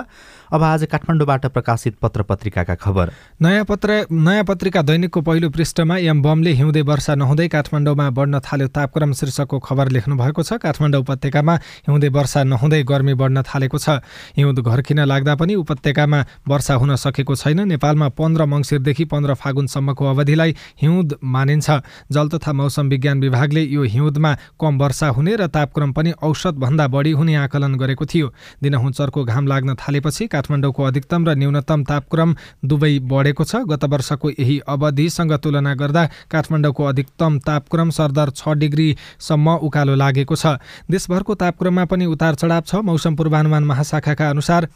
अब 0.52 0.64
आज 0.64 0.84
काठमाडौँबाट 0.92 1.46
प्रकाशित 1.46 1.98
पत्र 2.02 2.24
पत्रिकाका 2.26 2.76
खबर। 2.76 3.10
नयाँ 3.42 3.66
पत्र 3.70 4.06
नयाँ 4.10 4.44
पत्रिका 4.44 4.82
दैनिकको 4.82 5.22
पहिलो 5.22 5.50
पृष्ठमा 5.50 5.98
एम 6.02 6.22
बमले 6.22 6.52
हिउँदे 6.52 6.82
वर्षा 6.82 7.16
नहुँदै 7.16 7.48
काठमाडौँमा 7.48 8.10
बढ्न 8.10 8.40
थाल्यो 8.42 8.68
तापक्रम 8.68 9.14
शीर्षकको 9.14 9.60
खबर 9.60 9.90
लेख्नु 9.90 10.16
भएको 10.18 10.44
छ। 10.44 10.58
काठमाडौँ 10.58 11.02
उपत्यकामा 11.02 11.56
हिउँदे 11.86 12.10
वर्षा 12.10 12.44
नहुँदै 12.44 12.82
गर्मी 12.84 13.14
बढ्न 13.14 13.44
थालेको 13.46 13.78
छ। 13.78 14.02
हिउँद 14.38 14.60
घर्किन 14.60 15.00
लाग्दा 15.06 15.36
पनि 15.38 15.56
उपत्यकामा 15.56 16.20
वर्षा 16.50 16.74
हुन 16.82 16.96
सकेको 16.98 17.36
छैन। 17.36 17.68
नेपालमा 17.70 18.10
पन्ध्र 18.18 18.46
मङ्सिरदेखि 18.50 19.06
पन्ध्र 19.06 19.34
फागुनसम्मको 19.38 20.06
अवधिलाई 20.10 20.56
हिउँद 20.82 21.18
मानिन्छ। 21.24 21.70
जल 22.10 22.28
तथा 22.34 22.54
मौसम 22.54 22.90
विज्ञान 22.90 23.22
विभागले 23.22 23.64
यो 23.70 23.84
हिउँदमा 23.86 24.34
कम 24.58 24.82
वर्षा 24.82 25.08
हुने 25.14 25.36
र 25.36 25.48
तापक्रम 25.48 25.94
पनि 25.94 26.12
औसतभन्दा 26.18 26.88
बढी 26.90 27.12
हुने 27.14 27.36
आकलन 27.38 27.78
गरेको 27.78 28.06
थियो। 28.06 28.34
दिनहुँ 28.64 28.92
चर्को 28.92 29.24
घाम 29.24 29.48
लाग्न 29.48 29.76
थालेपछि 29.78 30.28
काठमाडौँको 30.40 30.84
अधिकतम 30.84 31.28
र 31.28 31.36
न्यूनतम 31.36 31.84
तापक्रम 31.84 32.36
दुवै 32.64 32.94
बढेको 33.04 33.44
छ। 33.44 33.68
गत 33.68 33.84
वर्षको 33.92 34.30
यही 34.32 34.60
अवधिसँग 34.68 35.34
तुलना 35.44 35.74
गर्दा 35.76 36.04
काठमाडौँको 36.32 36.84
अधिकतम 36.86 37.40
तापक्रम 37.44 37.90
सरदर 37.92 38.30
छ 38.32 38.56
डिग्रीसम्म 38.56 39.56
उकालो 39.68 39.96
लागेको 39.96 40.36
छ। 40.36 40.56
देशभरको 40.88 41.36
तापक्रममा 41.36 41.86
पनि 41.86 42.06
उतार 42.08 42.36
चढाव 42.36 42.64
छ। 42.64 42.76
मौसम 42.82 43.16
पूर्वानुमान 43.16 43.64
महाशाखाका 43.66 44.30
अनुसार 44.30 44.68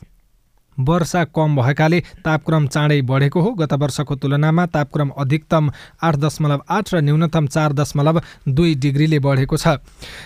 वर्षा 0.80 1.24
कम 1.26 1.56
भएकाले 1.56 2.00
तापक्रम 2.26 2.68
चाँडै 2.68 3.02
बढेको 3.04 3.42
हो। 3.42 3.52
गत 3.54 3.74
वर्षको 3.74 4.16
तुलनामा 4.16 4.66
तापक्रम 4.68 5.10
अधिकतम 5.18 5.70
आठ 6.04 6.16
दशमलव 6.16 6.62
आठ 6.70 6.94
र 6.94 7.02
न्यूनतम 7.02 7.48
चार 7.48 7.74
दशमलव 7.74 8.22
दुई 8.48 8.76
डिग्रीले 8.76 9.20
बढेको 9.20 9.58
छ। 9.58 9.78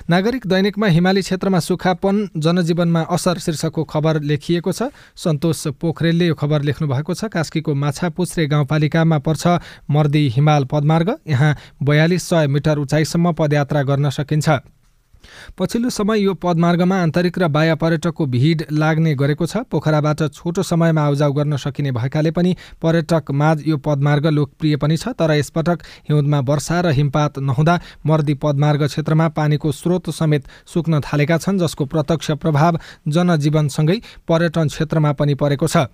नागरिक 0.10 0.48
दैनिकमा 0.48 0.88
हिमाली 0.88 1.22
क्षेत्रमा 1.22 1.60
सुखापन 1.60 2.28
जनजीवनमा 2.38 3.02
असर 3.10 3.38
शीर्षकको 3.40 3.84
खबर 3.86 4.22
लेखिएको 4.22 4.72
छ। 4.72 4.90
सन्तोष 5.16 5.68
पोखरेलले 5.82 6.28
यो 6.28 6.36
खबर 6.36 6.62
लेख्नु 6.62 6.88
भएको 6.88 7.14
छ। 7.14 7.26
कास्कीको 7.28 7.76
माछापुछ्रे 7.76 8.48
गाउँपालिकामा 8.48 9.18
पर्छ 9.20 9.48
मर्दी 9.90 10.28
हिमाल 10.30 10.66
पदमार्ग। 10.66 11.16
यहाँ 11.28 11.56
बयालिस 11.84 12.30
सय 12.30 12.48
मिटर 12.48 12.78
उचाइसम्म 12.78 13.32
पदयात्रा 13.34 13.84
गर्न 13.84 14.10
सकिन्छ। 14.10 14.50
पछिल्लो 15.58 15.90
समय 15.90 16.20
यो 16.22 16.34
पदमार्गमा 16.34 17.02
आन्तरिक 17.02 17.40
र 17.40 17.48
बाह्य 17.48 17.76
पर्यटकको 17.76 18.26
भिड 18.28 18.64
लाग्ने 18.72 19.16
गरेको 19.16 19.46
छ। 19.46 19.58
पोखराबाट 19.72 20.24
छोटो 20.34 20.64
समयमा 20.64 21.02
आउजाउ 21.02 21.34
गर्न 21.34 21.58
सकिने 21.58 21.92
भएकाले 21.92 22.32
पनि 22.32 22.56
पर्यटक 22.82 23.32
माझ 23.32 23.58
यो 23.68 23.78
पदमार्ग 23.78 24.28
लोकप्रिय 24.28 24.78
पनि 24.78 24.98
छ 24.98 25.14
तर 25.20 25.32
यसपटक 25.32 25.84
हिउँदमा 26.10 26.40
वर्षा 26.50 26.80
र 26.82 26.92
हिमपात 26.94 27.40
नहुँदा 27.40 27.80
मर्दी 28.06 28.34
पदमार्ग 28.44 28.88
क्षेत्रमा 28.88 29.28
पानीको 29.38 29.72
स्रोत 29.74 30.10
समेत 30.14 30.48
सुक्न 30.66 31.02
थालेका 31.04 31.38
छन् 31.38 31.60
जसको 31.60 31.86
प्रत्यक्ष 31.86 32.32
प्रभाव 32.42 32.80
जनजीवनसँगै 33.08 34.02
पर्यटन 34.28 34.68
क्षेत्रमा 34.68 35.12
पनि 35.14 35.36
परेको 35.36 35.68
छ। 35.68 35.88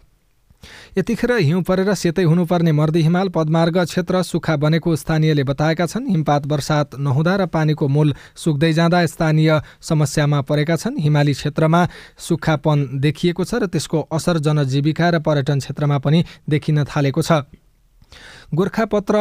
यतिखेर 0.98 1.32
हिउँ 1.40 1.62
परेर 1.64 1.94
सेतै 1.94 2.24
हुनुपर्ने 2.24 2.72
मर्दी 2.72 3.02
हिमाल 3.02 3.30
पदमार्ग 3.30 3.78
क्षेत्र 3.84 4.22
सुक्खा 4.24 4.56
बनेको 4.58 4.96
स्थानीयले 4.96 5.44
बताएका 5.44 5.86
छन्। 5.86 6.08
हिमपात 6.08 6.46
वर्षात 6.48 6.96
नहुँदा 7.00 7.36
र 7.36 7.46
पानीको 7.48 7.88
मूल 7.88 8.14
सुक्दै 8.36 8.72
जाँदा 8.74 9.06
स्थानीय 9.06 9.62
समस्यामा 9.82 10.42
परेका 10.42 10.76
छन्। 10.76 11.00
हिमाली 11.00 11.34
क्षेत्रमा 11.34 11.82
सुक्खापन 12.18 12.78
देखिएको 13.00 13.44
छ 13.44 13.54
र 13.56 13.68
त्यसको 13.68 14.08
असर 14.12 14.38
जनजीविका 14.40 15.10
र 15.10 15.20
पर्यटन 15.20 15.60
क्षेत्रमा 15.60 15.98
पनि 16.00 16.24
देखिन 16.50 16.84
थालेको 16.86 17.22
छ। 17.22 17.44
गोर्खापत्र 18.54 19.18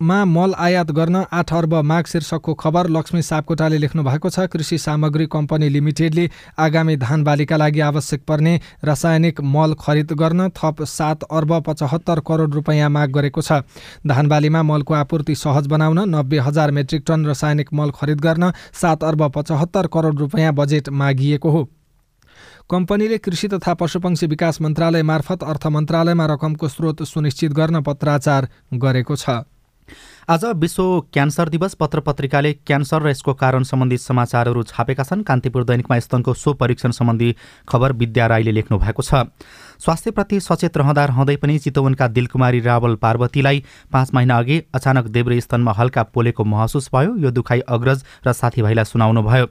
मा 0.00 0.24
मल 0.24 0.52
आयात 0.54 0.90
गर्न 0.92 1.22
आठ 1.32 1.52
अर्ब 1.54 1.74
माग 1.82 2.04
शीर्षकको 2.04 2.54
खबर 2.54 2.88
लक्ष्मी 2.88 3.22
सापकोटाले 3.22 3.78
लेख्नु 3.78 4.02
भएको 4.04 4.30
छ। 4.30 4.40
कृषि 4.52 4.78
सामग्री 4.78 5.26
कम्पनी 5.26 5.68
लिमिटेडले 5.68 6.28
आगामी 6.58 6.96
धान 6.96 7.24
बालीका 7.24 7.56
लागि 7.56 7.80
आवश्यक 7.80 8.24
पर्ने 8.28 8.60
रासायनिक 8.84 9.40
मल 9.42 9.74
खरिद 9.80 10.12
गर्न 10.12 10.48
थप 10.52 10.82
सात 10.84 11.22
अर्ब 11.24 11.62
पचहत्तर 11.62 12.20
करोड 12.20 12.54
रुपियाँ 12.54 12.90
माग 12.90 13.10
गरेको 13.10 13.40
छ। 13.40 13.64
धान 14.06 14.28
बालीमा 14.28 14.62
मलको 14.62 14.94
आपूर्ति 14.94 15.34
सहज 15.34 15.66
बनाउन 15.66 16.04
नब्बे 16.14 16.38
हजार 16.40 16.70
मेट्रिक 16.70 17.04
टन 17.08 17.26
रासायनिक 17.26 17.72
मल 17.72 17.90
खरिद 17.96 18.20
गर्न 18.20 18.52
सात 18.76 19.04
अर्ब 19.04 19.30
पचहत्तर 19.32 19.86
करोड 19.88 20.18
रुपियाँ 20.18 20.52
बजेट 20.54 20.88
मागिएको 20.92 21.50
हो। 21.50 21.64
कम्पनीले 22.70 23.18
कृषि 23.18 23.48
तथा 23.48 23.74
पशुपक्षी 23.74 24.26
विकास 24.26 24.60
मन्त्रालय 24.60 25.02
मार्फत 25.04 25.42
अर्थ 25.44 25.66
मन्त्रालयमा 25.72 26.26
रकमको 26.26 26.68
स्रोत 26.68 27.02
सुनिश्चित 27.08 27.52
गर्न 27.54 27.82
पत्राचार 27.82 28.48
गरेको 28.76 29.16
छ। 29.16 29.40
आज 30.28 30.44
विश्व 30.56 31.00
क्यान्सर 31.12 31.48
दिवस। 31.48 31.74
पत्र 31.74 32.00
पत्रिकाले 32.00 32.52
क्यान्सर 32.66 33.02
र 33.02 33.08
यसको 33.08 33.34
कारण 33.34 33.62
सम्बन्धी 33.62 33.96
समाचारहरू 33.98 34.62
छापेका 34.64 35.02
छन्। 35.02 35.22
कान्तिपुर 35.22 35.64
दैनिकमा 35.64 35.98
स्तनको 35.98 36.34
सो 36.34 36.52
परीक्षण 36.54 36.90
सम्बन्धी 36.90 37.34
खबर 37.68 37.92
विद्या 37.94 38.26
राईले 38.26 38.52
लेख्नु 38.52 38.78
भएको 38.78 39.02
छ। 39.02 39.30
स्वास्थ्यप्रति 39.78 40.40
सचेत 40.40 40.76
रहँदा 40.76 41.04
रहँदै 41.04 41.36
पनि 41.36 41.58
चितवनका 41.58 42.06
दिलकुमारी 42.08 42.60
रावल 42.60 42.94
पार्वतीलाई 42.96 43.62
पाँच 43.92 44.10
महिना 44.14 44.38
अघि 44.38 44.62
अचानक 44.74 45.06
देब्रे 45.12 45.40
स्तनमा 45.40 45.72
हल्का 45.72 46.02
पोलेको 46.10 46.44
महसुस 46.44 46.90
भयो। 46.94 47.16
यो 47.16 47.30
दुखाइ 47.30 47.60
अग्रज 47.60 48.04
र 48.26 48.32
साथीभाइलाई 48.32 48.84
सुनाउनु 48.84 49.22
भयो 49.22 49.46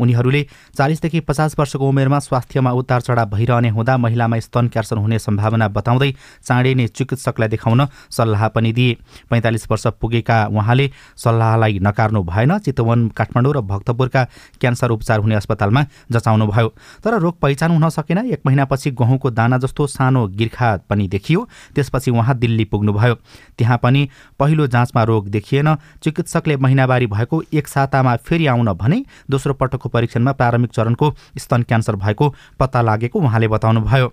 उनीहरूले 0.00 0.42
चालिसदेखि 0.78 1.20
पचास 1.20 1.58
वर्षको 1.58 1.88
उमेरमा 1.88 2.18
स्वास्थ्यमा 2.18 2.70
उतार 2.72 3.00
चढाव 3.00 3.28
भइरहने 3.30 3.68
हुँदा 3.68 3.96
महिलामा 3.98 4.38
स्तन 4.40 4.68
क्यान्सर 4.68 4.96
हुने 4.98 5.18
सम्भावना 5.18 5.68
बताउँदै 5.68 6.10
चाँडै 6.44 6.74
नै 6.74 6.86
चिकित्सकलाई 6.88 7.48
देखाउन 7.48 7.86
सल्लाह 8.10 8.48
पनि 8.48 8.72
दिए। 8.72 8.96
पैँतालिस 9.30 9.70
वर्ष 9.70 9.86
पुगेका 10.00 10.44
उहाँले 10.48 10.90
सल्लाहलाई 11.16 11.78
नकार्नु 11.82 12.22
भएन। 12.24 12.58
चितवन 12.60 13.08
काठमाडौँ 13.16 13.52
र 13.54 13.60
भक्तपुरका 13.62 14.24
क्यान्सर 14.60 14.90
उपचार 14.90 15.18
हुने 15.20 15.34
अस्पतालमा 15.34 15.84
जचाउनु 16.12 16.46
भयो 16.46 16.68
तर 17.04 17.18
रोग 17.18 17.38
पहिचान 17.40 17.70
हुन 17.70 17.88
सकेन। 17.90 18.18
एक 18.28 18.40
महिनापछि 18.46 18.90
गहुँको 18.92 19.30
दाना 19.30 19.58
जस्तो 19.58 19.86
सानो 19.88 20.26
गिर्खा 20.28 20.76
पनि 20.88 21.08
देखियो। 21.08 21.46
त्यसपछि 21.74 22.10
उहाँ 22.10 22.38
दिल्ली 22.38 22.64
पुग्नुभयो। 22.64 23.14
त्यहाँ 23.58 23.78
पनि 23.82 24.08
पहिलो 24.38 24.66
जाँचमा 24.66 25.02
रोग 25.02 25.28
देखिएन। 25.28 25.74
चिकित्सकले 26.02 26.56
महिनावारी 26.56 27.06
भएको 27.06 27.42
एक 27.52 27.68
सातामा 27.68 28.16
फेरि 28.18 28.46
आउन 28.46 28.72
भने 28.74 29.04
दोस्रो 29.30 29.54
पटकको 29.54 29.87
परीक्षणमा 29.88 30.32
प्रारम्भिक 30.32 30.72
चरणको 30.72 31.14
स्तन 31.38 31.62
क्यान्सर 31.62 31.96
भएको 31.96 32.34
पत्ता 32.60 32.82
लागेको 32.82 33.20
उहाँले 33.20 33.48
बताउनुभयो। 33.48 34.12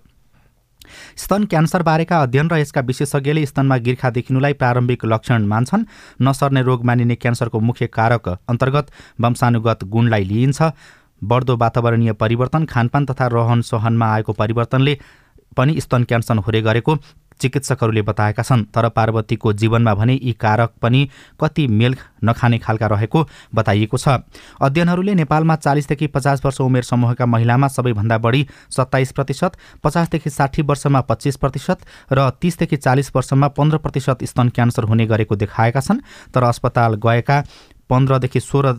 स्तन 1.18 1.46
क्यान्सर 1.46 1.82
बारेका 1.84 2.22
अध्ययन 2.22 2.50
र 2.50 2.58
यसका 2.58 2.82
विशेषज्ञले 2.82 3.46
स्तनमा 3.46 3.78
गिर्खा 3.78 4.10
देखिनुलाई 4.10 4.54
प्रारम्भिक 4.54 5.06
लक्षण 5.06 5.46
मान्छन्। 5.46 5.86
नसर्ने 6.22 6.62
रोग 6.62 6.86
मानिने 6.86 7.16
क्यान्सरको 7.16 7.60
मुख्य 7.60 7.88
कारक 7.88 8.28
अन्तर्गत 8.50 8.92
वंशानुगत 9.22 9.84
गुणलाई 9.84 10.24
लिइन्छ। 10.24 10.62
बढ्दो 11.22 11.56
वातावरणीय 11.58 12.14
परिवर्तन 12.14 12.66
खानपान 12.66 13.06
तथा 13.06 13.28
रहन 13.28 13.62
सहनमा 13.62 14.14
आएको 14.14 14.34
परिवर्तनले 14.34 14.98
पनि 15.58 15.80
स्तन 15.82 16.04
क्यान्सर 16.04 16.38
हुने 16.38 16.62
गरेको 16.62 16.96
चिकित्सकहरूले 17.42 18.02
बताएका 18.02 18.44
छन् 18.44 18.64
तर 18.76 18.90
पार्वतीको 18.90 19.54
जीवनमा 19.54 19.94
भने 19.94 20.14
यी 20.14 20.34
कारक 20.34 20.72
पनि 20.82 21.08
कति 21.42 21.68
मेल 21.70 21.96
नखाने 22.24 22.58
खालका 22.58 22.88
रहेको 22.88 23.28
बताइएको 23.56 23.98
छ। 23.98 24.08
अध्ययनहरूले 24.62 25.14
नेपालमा 25.16 25.56
चालिसदेखि 25.56 26.08
पचास 26.08 26.46
वर्ष 26.46 26.62
उमेर 26.62 26.84
समूहका 26.84 27.26
महिलामा 27.26 27.68
सबैभन्दा 27.68 28.18
बढी 28.18 28.48
सत्ताइस 28.70 29.12
प्रतिशत 29.12 29.58
पचासदेखि 29.84 30.30
साठी 30.30 30.62
वर्षमा 30.62 31.02
पच्चिस 31.02 31.36
प्रतिशत 31.38 31.86
र 32.12 32.30
तीसदेखि 32.42 32.78
चालिस 32.78 33.12
वर्षमा 33.16 33.48
पन्ध्र 33.54 33.78
प्रतिशत 33.78 34.24
स्तन 34.24 34.50
क्यान्सर 34.50 34.84
हुने 34.84 35.06
गरेको 35.06 35.36
देखाएका 35.36 35.82
छन् 35.82 36.04
तर 36.34 36.44
अस्पताल 36.44 36.96
गएका 37.06 37.44
पन्ध्रदेखि 37.90 38.40
सोह्र 38.40 38.74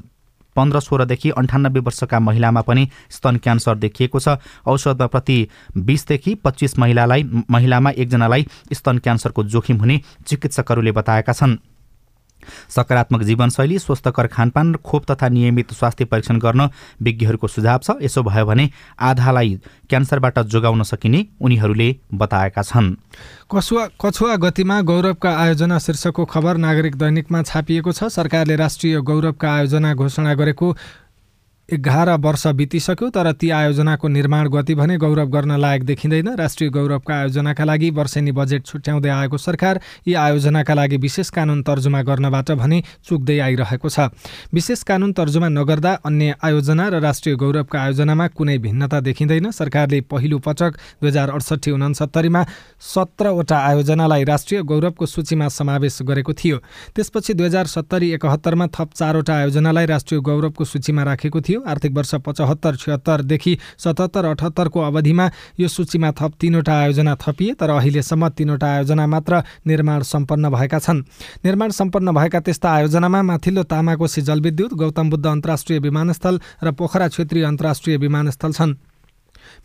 पन्ध्र 0.56 0.80
सोह्रदेखि 0.80 1.30
अन्ठानब्बे 1.32 1.80
वर्षका 1.80 2.20
महिलामा 2.20 2.60
पनि 2.60 2.88
स्तन 3.10 3.36
क्यान्सर 3.36 3.74
देखिएको 3.76 4.20
छ। 4.20 4.36
औषधमा 4.66 5.06
प्रति 5.06 5.38
बिसदेखि 5.78 6.34
पच्चिस 6.34 6.78
महिलालाई 6.78 7.22
महिलामा 7.50 7.90
एकजनालाई 7.92 8.46
स्तन 8.72 8.98
क्यान्सरको 8.98 9.44
जोखिम 9.44 9.76
हुने 9.76 10.00
चिकित्सकहरूले 10.26 10.92
बताएका 10.92 11.32
छन्। 11.32 11.58
सकारात्मक 12.68 13.22
जीवनशैली 13.22 13.78
स्वस्थकर 13.78 14.26
खानपान 14.26 14.74
खोप 14.76 15.10
तथा 15.10 15.28
नियमित 15.28 15.72
स्वास्थ्य 15.72 16.04
परीक्षण 16.04 16.38
गर्न 16.38 16.68
विज्ञहरूको 17.02 17.48
सुझाव 17.48 17.78
छ। 17.78 17.90
यसो 18.02 18.22
भयो 18.22 18.46
भने 18.46 18.70
आधालाई 19.00 19.58
क्यान्सरबाट 19.90 20.38
जोगाउन 20.46 20.82
सकिने 20.82 21.26
उनीहरूले 21.40 21.88
बताएका 22.14 22.62
छन्। 22.62 22.94
कछुवा 23.50 23.86
कछुवा 24.00 24.36
गतिमा 24.36 24.80
गौरवका 24.82 25.30
आयोजना 25.36 25.78
शीर्षकको 25.78 26.24
खबर 26.24 26.56
नागरिक 26.56 26.94
दैनिकमा 26.96 27.42
छापिएको 27.42 27.92
छ। 27.92 28.04
सरकारले 28.10 28.56
राष्ट्रिय 28.56 29.00
गौरवका 29.00 29.54
आयोजना 29.54 29.94
घोषणा 29.94 30.34
गरेको 30.34 30.76
एघार 31.72 32.08
वर्ष 32.22 32.46
बितिसक्यो 32.46 33.08
तर 33.10 33.30
ती 33.32 33.48
आयोजनाको 33.50 34.08
निर्माण 34.08 34.48
गति 34.48 34.74
भने 34.74 34.96
गौरव 34.96 35.28
गर्न 35.28 35.56
लायक 35.58 35.84
देखिँदैन। 35.84 36.28
राष्ट्रिय 36.38 36.70
गौरवका 36.70 37.14
आयोजनाका 37.14 37.64
लागि 37.64 37.88
वर्षेनी 37.90 38.32
बजेट 38.32 38.66
छुट्याउँदै 38.66 39.08
आएको 39.10 39.38
सरकार 39.38 39.80
यी 40.06 40.14
आयोजनाका 40.14 40.74
लागि 40.74 40.96
विशेष 40.96 41.30
कानुन 41.30 41.62
तर्जुमा 41.62 42.02
गर्नबाट 42.02 42.50
भने 42.52 42.82
चुक्दै 43.02 43.38
आइरहेको 43.38 43.88
छ। 43.88 44.14
विशेष 44.54 44.82
कानुन 44.86 45.12
तर्जुमा 45.12 45.48
नगर्दा 45.48 45.92
अन्य 46.06 46.34
आयोजना 46.38 46.88
र 46.88 47.00
राष्ट्रिय 47.02 47.34
गौरवका 47.34 47.80
आयोजनामा 47.80 48.26
कुनै 48.28 48.58
भिन्नता 48.58 49.00
देखिँदैन। 49.02 49.50
सरकारले 49.50 50.00
पहिलो 50.06 50.38
पटक 50.38 50.70
दुई 51.02 51.10
हजार 51.10 51.30
अडसट्ठी 51.30 51.70
उनासत्तरीमा 51.72 52.44
सत्रवटा 52.94 53.58
आयोजनालाई 53.58 54.24
राष्ट्रिय 54.24 54.62
गौरवको 54.62 55.06
सूचीमा 55.06 55.48
समावेश 55.50 55.98
गरेको 56.06 56.32
थियो। 56.32 56.56
त्यसपछि 56.94 57.34
दुई 57.34 57.46
हजार 57.46 57.66
सत्तरी 57.66 58.14
एकहत्तरमा 58.14 58.66
थप 58.70 58.94
चारवटा 58.94 59.34
आयोजनालाई 59.34 59.86
राष्ट्रिय 59.86 60.20
गौरवको 60.22 60.64
सूचीमा 60.64 61.02
राखेको 61.02 61.40
थियो। 61.40 61.54
थियो। 61.56 61.64
आर्थिक 61.64 61.92
वर्ष 61.92 62.14
पचहत्तर 62.20 62.76
छिहत्तरदेखि 62.76 63.58
सतहत्तर 63.78 64.24
अठहत्तरको 64.26 64.80
अवधिमा 64.80 65.26
यो 65.60 65.68
सूचीमा 65.68 66.10
थप 66.12 66.32
तीनवटा 66.40 66.74
आयोजना 66.76 67.14
थपिए 67.16 67.54
तर 67.56 67.70
अहिलेसम्म 67.70 68.28
तीनवटा 68.28 68.66
आयोजना 68.66 69.06
मात्र 69.06 69.42
निर्माण 69.66 70.02
सम्पन्न 70.04 70.50
भएका 70.50 70.78
छन्। 70.78 71.04
निर्माण 71.44 71.70
सम्पन्न 71.70 72.12
भएका 72.12 72.40
त्यस्ता 72.40 72.68
आयोजनामा 72.70 73.22
माथिल्लो 73.22 73.62
तामाकोशी 73.64 74.20
जलविद्युत 74.22 74.74
गौतम 74.74 75.10
बुद्ध 75.10 75.26
अन्तर्राष्ट्रिय 75.26 75.78
विमानस्थल 75.80 76.40
र 76.62 76.72
पोखरा 76.72 77.08
क्षेत्रीय 77.08 77.44
अन्तर्राष्ट्रिय 77.44 77.96
विमानस्थल 77.96 78.52
छन्। 78.52 78.74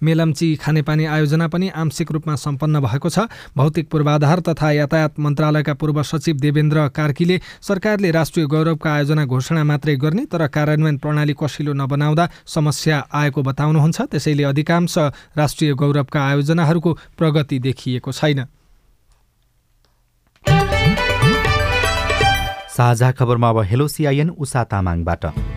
मेलम्ची 0.03 0.55
खानेपानी 0.55 1.05
आयोजना 1.05 1.47
पनि 1.47 1.69
आंशिक 1.71 2.11
रूपमा 2.11 2.35
सम्पन्न 2.35 2.79
भएको 2.79 3.09
छ। 3.09 3.19
भौतिक 3.57 3.89
पूर्वाधार 3.91 4.39
तथा 4.41 4.71
यातायात 4.71 5.19
मन्त्रालयका 5.19 5.73
पूर्व 5.73 6.01
सचिव 6.03 6.35
देवेन्द्र 6.37 6.87
कार्कीले 6.95 7.39
सरकारले 7.61 8.11
राष्ट्रिय 8.11 8.45
गौरवका 8.45 8.89
आयोजना 8.91 9.25
घोषणा 9.25 9.63
मात्रै 9.63 9.95
गर्ने 9.95 10.25
तर 10.25 10.47
कार्यान्वयन 10.47 10.97
प्रणाली 10.97 11.33
कसिलो 11.33 11.73
नबनाउँदा 11.73 12.29
समस्या 12.47 13.03
आएको 13.13 13.41
बताउनुहुन्छ। 13.41 14.01
त्यसैले 14.11 14.43
अधिकांश 14.43 14.97
राष्ट्रिय 15.37 15.73
गौरवका 15.73 16.19
आयोजनाहरूको 16.21 16.91
प्रगति 17.17 17.59
देखिएको 17.59 18.11
छैन। 18.11 18.45
साझा 22.71 23.11
खबरमा 23.11 23.49
अब 23.49 23.59
हेलो 23.61 23.87
सिआइएन 23.87 24.29
उषा 24.31 24.63
तामाङबाट। 24.63 25.50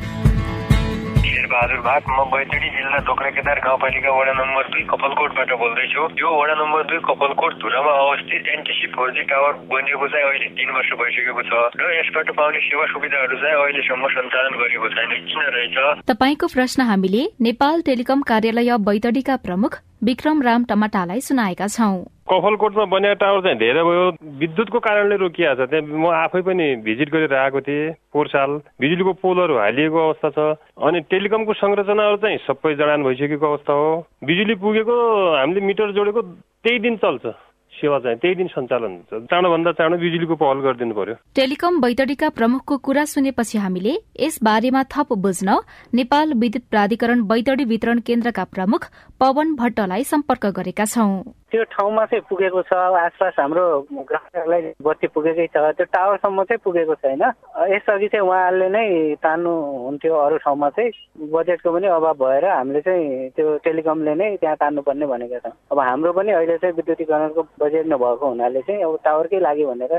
बहादुर 1.55 1.81
भाग 1.87 2.03
म 2.11 2.23
बैतडी 2.35 2.69
जिल्ला 2.75 2.99
दोक्रा 3.07 3.31
केदार 3.31 3.59
गाउँपालिका 3.65 4.11
वडा 4.11 4.33
नम्बर 4.35 4.65
दुई 4.75 4.83
कपलकोटबाट 4.91 5.51
बोल्दैछु। 5.63 6.03
यो 6.19 6.29
वडा 6.35 6.55
नम्बर 6.61 6.83
दुई 6.91 6.99
कपलकोट 7.07 7.53
धुरामा 7.63 7.93
अवस्थित 8.05 8.49
एनटिसी 8.55 8.87
फोर 8.95 9.11
जी 9.15 9.23
टावर 9.31 9.53
बनिएको 9.71 10.07
चाहिँ 10.15 10.27
अहिले 10.29 10.49
तिन 10.59 10.71
वर्ष 10.77 10.91
भइसकेको 10.99 11.43
छ 11.47 11.53
र 11.79 11.91
यसबाट 11.99 12.29
पाउने 12.35 12.61
सेवा 12.67 12.87
सुविधाहरू 12.93 13.37
चाहिँ 13.39 13.57
अहिलेसम्म 13.63 14.05
सञ्चालन 14.15 14.59
गरिएको 14.59 14.89
छैन। 14.97 15.13
किन 15.29 15.43
रहेछ? 15.55 15.77
तपाईँको 16.11 16.47
प्रश्न 16.55 16.89
हामीले 16.91 17.23
नेपाल 17.47 17.77
टेलिकम 17.87 18.27
कार्यालय 18.33 18.77
बैतडीका 18.91 19.37
प्रमुख 19.47 19.79
विक्रम 20.03 20.43
राम 20.43 20.65
टमाटालाई 20.67 21.21
सुनाएका 21.21 21.67
छौं। 21.71 21.97
कफलकोटमा 22.25 22.85
बनेको 22.89 23.15
टावर 23.21 23.41
चाहिँ 23.45 23.59
धेरै 23.59 23.83
भयो। 23.85 24.05
विद्युतको 24.41 24.79
कारणले 24.81 25.17
रोकिएको 25.21 25.55
छ। 25.55 25.69
त्यहाँ 25.69 25.85
म 25.85 26.09
आफै 26.09 26.41
पनि 26.41 26.67
भिजिट 26.81 27.09
गरेर 27.13 27.35
आएको 27.37 27.61
थिएँ 27.61 27.93
पोहोर 28.13 28.27
साल 28.33 28.51
बिजुलीको 28.81 29.13
पोलहरू 29.21 29.55
हालिएको 29.61 29.99
अवस्था 30.09 30.29
छ। 30.33 30.39
अनि 30.81 31.01
टेलिकमको 31.13 31.53
संरचनाहरू 31.53 32.17
चाहिँ 32.25 32.39
सबै 32.49 32.75
जडान 32.81 33.03
भइसकेको 33.05 33.47
अवस्था 33.47 33.73
हो। 33.73 33.89
बिजुली 34.25 34.55
पुगेको 34.57 34.97
हामीले 35.37 35.61
मिटर 35.61 35.93
जोडेको 35.93 36.21
त्यही 36.65 36.79
दिन 36.81 36.97
चल्छ। 37.05 37.27
सेवा 37.75 37.99
चाहिँ 37.99 38.19
त्यही 38.23 38.35
दिन 38.35 38.47
सञ्चालन 38.55 38.93
हुन्छ। 39.03 39.27
चाँडोभन्दा 39.29 39.71
चाँडो 39.75 39.97
बिजुलीको 39.99 40.35
पहल 40.39 40.59
गरिदिनु 40.63 40.95
पर्यो। 40.95 41.15
टेलिकम 41.35 41.81
बैतडीका 41.83 42.29
प्रमुखको 42.31 42.77
कुरा 42.79 43.05
सुनेपछि 43.05 43.59
हामीले 43.59 43.95
यस 44.17 44.39
बारेमा 44.47 44.83
थप 44.95 45.13
बुझ्न 45.19 45.59
नेपाल 45.93 46.33
विद्युत 46.39 46.65
प्राधिकरण 46.71 47.27
बैतडी 47.27 47.65
वितरण 47.67 47.99
केन्द्रका 48.07 48.45
प्रमुख 48.55 48.87
पवन 49.21 49.55
भट्टलाई 49.59 50.03
सम्पर्क 50.07 50.47
गरेका 50.55 50.85
छौं। 50.87 51.11
त्यो 51.55 51.65
ठाउँमा 51.71 52.05
चाहिँ 52.11 52.23
पुगेको 52.27 52.63
छ 52.67 52.75
आसपास 52.75 53.35
हाम्रो 53.39 53.65
ग्राहकलाई 54.11 54.63
बत्ती 54.83 55.07
पुगेकै 55.15 55.47
छ 55.55 55.63
त्यो 55.79 55.87
टावरसम्म 55.87 56.43
चाहिँ 56.51 56.59
पुगेको 56.67 56.95
छैन। 56.99 57.23
यसअघि 57.71 58.09
चाहिँ 58.11 58.27
उहाँहरूले 58.27 58.69
नै 58.75 59.15
तान्नु 59.23 59.53
हुन्थ्यो 59.87 60.15
अरू 60.19 60.37
ठाउँमा 60.43 60.69
चाहिँ 60.75 60.91
बजेटको 61.31 61.71
पनि 61.71 61.87
अभाव 61.95 62.15
भएर 62.19 62.45
हामीले 62.51 62.81
चाहिँ 62.83 63.31
त्यो 63.39 63.47
टेलिकमले 63.63 64.15
नै 64.19 64.37
त्यहाँ 64.43 64.57
तान्नुपर्ने 64.59 65.07
भनेका 65.07 65.39
छौँ। 65.47 65.55
अब 65.71 65.79
हाम्रो 65.79 66.13
पनि 66.19 66.33
अहिले 66.35 66.59
चाहिँ 66.59 66.75
विद्युतीकरणको 66.75 67.43
बजेट 67.63 67.87
नभएको 67.87 68.27
हुनाले 68.27 68.61
चाहिँ 68.67 68.83
अब 68.83 68.99
टावरकै 69.07 69.39
लागि 69.39 69.65
भनेर 69.71 69.95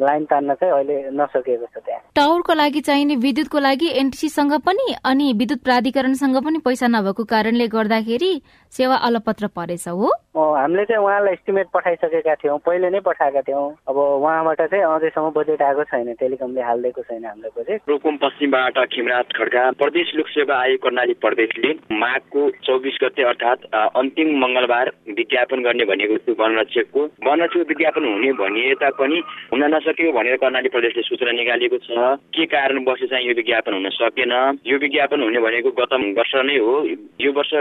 लाइन 0.00 0.24
तान्न 0.30 0.54
चाहिँ 0.60 0.72
अहिले 0.74 0.96
नसकेको 1.20 1.66
छ 1.66 1.84
त्यहाँ। 1.86 2.00
टावरको 2.16 2.52
लागि 2.54 2.80
चाहिने 2.88 3.16
विद्युतको 3.26 3.58
लागि 3.58 3.88
एनटिसीसँग 4.00 4.52
पनि 4.66 4.94
अनि 5.04 5.32
विद्युत 5.40 5.62
प्राधिकरणसँग 5.64 6.36
पनि 6.44 6.58
पैसा 6.64 6.86
नभएको 6.88 7.24
कारणले 7.32 7.66
गर्दाखेरि 7.76 8.32
सेवा 8.72 8.96
अलपत्र 9.08 9.46
परेछ 9.56 9.88
हो। 9.88 10.10
हामीले 10.36 10.84
चाहिँ 10.84 11.02
उहाँलाई 11.02 11.32
एस्टिमेट 11.32 11.66
पठाइसकेका 11.74 12.34
थियौँ 12.42 12.58
पहिले 12.66 12.90
नै 12.90 13.00
पठाएका 13.06 13.40
थियौँ। 13.48 13.66
अब 13.88 13.96
उहाँबाट 13.96 14.60
चाहिँ 14.62 14.84
अझैसम्म 14.84 15.30
बजेट 15.36 15.62
आएको 15.62 15.84
छैन 15.90 16.12
टेलिकमले 16.20 16.62
हालिदिएको 16.62 17.02
छैन 17.02 17.24
हामीलाई 17.24 17.50
बजेट 17.58 17.80
रुकुम 17.88 18.16
पश्चिमबाट 18.22 18.78
खिमराज 18.92 19.32
खड्का 19.38 19.64
प्रदेश 19.80 20.12
लोक 20.16 20.28
सेवा 20.30 20.54
आयोग 20.60 20.82
कर्णाली 20.82 21.14
प्रदेशले 21.24 21.72
माघको 21.98 22.48
चौबिस 22.66 22.98
गते 23.02 23.22
अर्थात् 23.30 23.66
अन्तिम 23.74 24.28
मङ्गलबार 24.44 24.92
विज्ञापन 25.18 25.62
गर्ने 25.66 25.84
भनेको 25.90 26.16
थियो 26.20 26.36
वनरक्षकको 26.42 27.04
वनरक्षक 27.26 27.68
विज्ञापन 27.68 28.04
हुने 28.12 28.32
भनिए 28.42 28.74
तापनि 28.82 29.22
हुन 29.52 29.66
नसकेको 29.90 30.12
भनेर 30.14 30.36
कर्णाली 30.38 30.68
प्रदेशले 30.70 31.02
सूचना 31.02 31.32
निकालेको 31.34 31.76
छ। 31.82 31.90
के 32.30 32.44
कारण 32.46 32.84
बसे 32.86 33.06
चाहिँ 33.10 33.26
यो 33.26 33.34
विज्ञापन 33.34 33.74
हुन 33.74 33.88
सकेन? 33.90 34.32
यो 34.62 34.78
विज्ञापन 34.78 35.22
हुने 35.22 35.40
भनेको 35.42 35.70
गत 35.74 35.92
वर्ष 36.18 36.32
नै 36.46 36.56
हो। 36.62 36.74
यो 37.20 37.30
वर्ष 37.34 37.52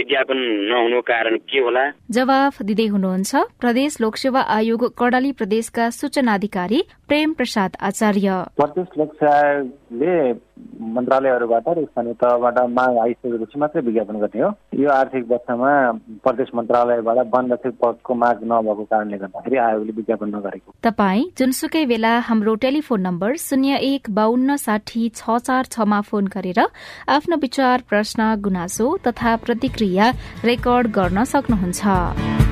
विज्ञापन 0.00 0.38
नहुनु 0.72 1.00
कारण 1.04 1.36
के 1.44 1.60
होला? 1.60 1.84
जवाफ 2.10 2.62
दिँदै 2.62 2.86
हुनुहुन्छ 2.86 3.32
प्रदेश 3.60 4.00
लोकसेवा 4.00 4.40
आयोग 4.40 4.82
कर्णाली 4.96 5.32
प्रदेशका 5.32 5.90
सूचना 5.90 6.34
अधिकारी 6.34 6.80
प्रेम 7.08 7.32
प्रसाद 7.32 7.76
आचार्य। 7.82 8.28
प्रदेश 8.56 8.88
लोकसेवा 8.98 9.36
आयोगले 9.94 10.32
मन्त्रालयहरूबाट 10.94 11.68
र 11.68 11.84
स्थानीय 11.84 12.12
तहबाट 12.18 12.58
माग 12.70 12.96
आइसकेपछि 12.98 13.58
मात्रै 13.58 13.82
विज्ञापन 13.82 14.16
गर्ने 14.18 14.40
हो। 14.42 14.50
यो 14.74 14.90
आर्थिक 14.90 15.24
वर्षमा 15.30 15.70
प्रदेश 16.24 16.48
मन्त्रालयबाट 16.54 17.18
वन 17.34 17.52
रक्षक 17.52 17.74
पदको 17.82 18.14
माग 18.14 18.36
नभएको 18.42 18.84
कारणले 18.90 19.18
गर्दाखेरि 19.18 19.56
आयोगले 19.56 19.92
विज्ञापन 19.92 20.28
नगरेको। 20.34 20.72
तपाई 20.82 21.18
जुनसुकै 21.38 21.84
बेला 21.86 22.12
हाम्रो 22.28 22.54
टेलिफोन 22.64 23.00
नम्बर 23.00 23.36
शून्य 23.38 23.78
एक 23.94 24.10
बान्न 24.10 24.56
साठी 24.56 25.08
छ 25.14 25.38
चार 25.46 25.64
छमा 25.70 26.00
फोन 26.10 26.26
गरेर 26.34 26.60
आफ्नो 27.08 27.36
विचार 27.38 27.82
प्रश्न 27.88 28.34
गुनासो 28.42 28.96
तथा 29.06 29.36
प्रतिक्रिया 29.46 30.10
रेकर्ड 30.44 30.86
गर्न 30.98 31.24
सक्नुहुन्छ। 31.24 32.43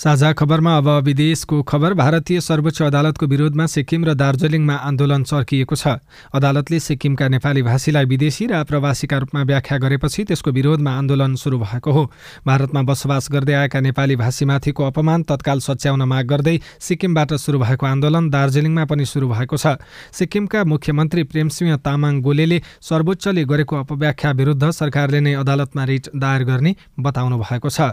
साझा 0.00 0.32
खबरमा 0.32 0.76
अब 0.76 0.88
विदेशको 1.04 1.60
खबर 1.62 1.94
भारतीय 1.94 2.40
सर्वोच्च 2.40 2.80
अदालतको 2.82 3.26
विरोधमा 3.26 3.66
सिक्किम 3.66 4.04
र 4.04 4.14
दार्जिलिङमा 4.16 4.74
आन्दोलन 4.80 5.22
चर्किएको 5.22 5.76
छ। 5.76 6.00
अदालतले 6.32 6.78
सिक्किमका 6.80 7.28
नेपाली 7.28 7.62
भाषीलाई 7.62 8.04
विदेशी 8.08 8.46
र 8.46 8.52
आप्रवासीका 8.64 9.18
रूपमा 9.20 9.42
व्याख्या 9.44 9.78
गरेपछि 9.78 10.24
त्यसको 10.24 10.50
विरोधमा 10.50 10.90
आन्दोलन 10.96 11.36
सुरु 11.36 11.58
भएको 11.60 11.92
हो। 11.92 12.04
भारतमा 12.48 12.82
बसोबास 12.82 13.28
गर्दै 13.28 13.54
आएका 13.60 13.80
नेपाली 13.80 14.16
भाषीमाथिको 14.16 14.84
अपमान 14.88 15.22
तत्काल 15.28 15.60
सच्याउन 15.60 16.02
माग 16.08 16.24
गर्दै 16.32 16.56
सिक्किमबाट 16.80 17.36
सुरु 17.36 17.58
भएको 17.60 17.84
आन्दोलन 17.86 18.32
दार्जिलिङमा 18.32 18.84
पनि 18.88 19.04
सुरु 19.04 19.28
भएको 19.28 19.56
छ। 19.60 19.76
सिक्किमका 20.16 20.64
मुख्यमन्त्री 20.64 21.22
प्रेमसिंह 21.28 21.76
तामाङ 21.76 22.20
गोलेले 22.24 22.62
सर्वोच्चले 22.80 23.44
गरेको 23.44 23.76
अपव्याख्या 23.76 24.30
विरुद्ध 24.32 24.64
सरकारले 24.72 25.20
नै 25.20 25.34
अदालतमा 25.44 25.84
रिट 25.84 26.16
दायर 26.16 26.42
गर्ने 26.48 26.72
बताउनु 26.96 27.36
भएको 27.36 27.68
छ। 27.68 27.92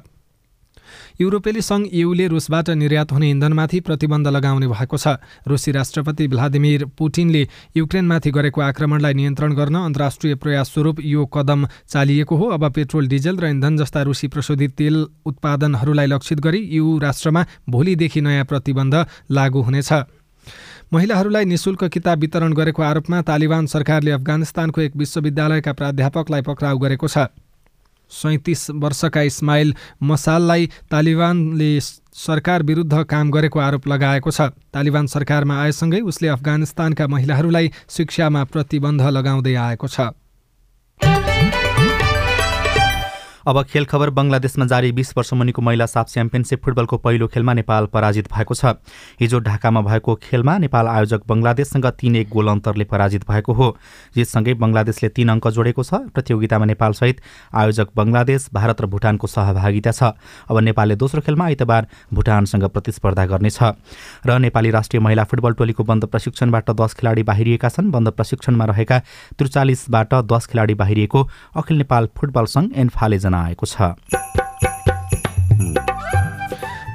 युरोपेली 1.22 1.62
सङ्घ 1.62 1.88
युले 1.94 2.28
रुसबाट 2.28 2.70
निर्यात 2.78 3.12
हुने 3.12 3.30
इन्धनमाथि 3.30 3.80
प्रतिबन्ध 3.80 4.28
लगाउने 4.28 4.68
भएको 4.68 4.98
छ। 4.98 5.08
रुसी 5.48 5.72
राष्ट्रपति 5.72 6.28
भ्लादिमिर 6.28 6.86
पुटिनले 6.98 7.48
युक्रेनमाथि 7.78 8.32
गरेको 8.32 8.62
आक्रमणलाई 8.62 9.14
नियन्त्रण 9.14 9.54
गर्न 9.54 9.76
अन्तर्राष्ट्रिय 9.78 10.36
प्रयास 10.36 10.74
स्वरूप 10.74 11.00
यो 11.04 11.26
कदम 11.26 11.68
चालिएको 11.90 12.36
हो। 12.36 12.46
अब 12.50 12.72
पेट्रोल 12.74 13.08
डिजल 13.08 13.38
र 13.38 13.46
इन्धन 13.48 13.78
जस्ता 13.78 14.02
रुसी 14.02 14.28
प्रशोधित 14.28 14.72
तेल 14.78 15.06
उत्पादनहरूलाई 15.26 16.08
लक्षित 16.08 16.40
गरी 16.40 16.62
यु 16.72 16.98
राष्ट्रमा 17.00 17.46
भोलिदेखि 17.70 18.22
नयाँ 18.22 18.46
प्रतिबन्ध 18.46 19.06
लागू 19.32 19.62
हुनेछ। 19.62 19.92
महिलाहरूलाई 20.94 21.46
निशुल्क 21.46 21.84
किताब 21.84 22.20
वितरण 22.20 22.54
गरेको 22.54 22.82
आरोपमा 22.84 23.22
तालिबान 23.22 23.66
सरकारले 23.68 24.12
अफगानिस्तानको 24.12 24.82
एक 24.82 24.96
विश्वविद्यालयका 24.96 25.74
प्राध्यापकलाई 25.74 26.42
पक्राउ 26.42 26.78
गरेको 26.78 27.08
छ। 27.08 27.28
सैतिस 28.12 28.70
वर्षका 28.72 29.22
इस्माइल 29.22 29.74
मसाललाई 30.04 30.70
तालिबानले 30.92 31.80
सरकार 31.80 32.64
विरुद्ध 32.64 33.04
काम 33.04 33.32
गरेको 33.32 33.60
आरोप 33.60 33.88
लगाएको 33.88 34.32
छ। 34.32 34.42
तालिबान 34.74 35.08
सरकारमा 35.08 35.62
आएसँगै 35.64 36.00
उसले 36.02 36.28
अफगानिस्तानका 36.28 37.08
महिलाहरूलाई 37.08 37.72
शिक्षामा 37.90 38.44
प्रतिबन्ध 38.44 39.02
लगाउँदै 39.02 39.54
आएको 39.56 39.88
छ। 39.88 40.00
अब 43.48 43.62
खेल 43.64 43.86
खबर 43.86 44.10
बङ्गलादेशमा 44.10 44.66
जारी 44.66 44.92
बिस 44.92 45.12
वर्ष 45.18 45.32
मुनिको 45.34 45.62
महिला 45.62 45.86
साफ 45.86 46.08
च्याम्पियनसिप 46.10 46.64
फुटबलको 46.64 46.98
पहिलो 47.00 47.28
खेलमा 47.28 47.54
नेपाल 47.54 47.86
पराजित 47.88 48.28
भएको 48.28 48.54
छ। 48.54 48.76
हिजो 49.20 49.40
ढाकामा 49.40 49.82
भएको 49.82 50.16
खेलमा 50.20 50.58
नेपाल 50.58 50.88
आयोजक 50.88 51.22
बङ्गलादेशसँग 51.28 51.86
तीन 51.96 52.16
एक 52.16 52.30
गोल 52.30 52.48
अन्तरले 52.48 52.84
पराजित 52.84 53.24
भएको 53.24 53.54
हो। 53.54 53.68
जितसँगै 54.16 54.54
बङ्गलादेशले 54.54 55.10
तीन 55.10 55.30
अङ्क 55.30 55.48
जोडेको 55.48 55.84
छ। 55.84 56.12
प्रतियोगितामा 56.12 56.66
नेपालसहित 56.66 57.22
आयोजक 57.56 57.88
बङ्गलादेश 57.96 58.50
भारत 58.52 58.82
र 58.82 58.86
भुटानको 58.92 59.28
सहभागिता 59.28 59.92
छ। 59.96 60.04
अब 60.52 60.60
नेपालले 60.68 60.96
दोस्रो 61.00 61.22
खेलमा 61.24 61.46
आइतबार 61.46 61.88
भुटानसँग 62.12 62.68
प्रतिस्पर्धा 62.68 63.26
गर्नेछ। 63.32 63.60
र 64.28 64.40
नेपाली 64.44 64.76
राष्ट्रिय 64.76 65.00
महिला 65.00 65.24
फुटबल 65.24 65.54
टोलीको 65.56 65.84
बन्द 65.88 66.06
प्रशिक्षणबाट 66.12 66.76
दस 66.76 67.00
खेलाडी 67.00 67.24
बाहिरिएका 67.24 67.70
छन्। 67.70 67.96
बन्द 67.96 68.12
प्रशिक्षणमा 68.12 68.66
रहेका 68.76 69.00
त्रिचालिसबाट 69.40 70.14
दस 70.36 70.52
खेलाडी 70.52 70.76
बाहिरिएको 70.76 71.20
अखिल 71.56 71.78
नेपाल 71.78 72.12
फुटबल 72.12 72.46
सङ्घ 72.52 72.68
एन्फाले 72.76 73.20
जना 73.20 73.37
आएको 73.38 73.66
छ। 73.66 73.94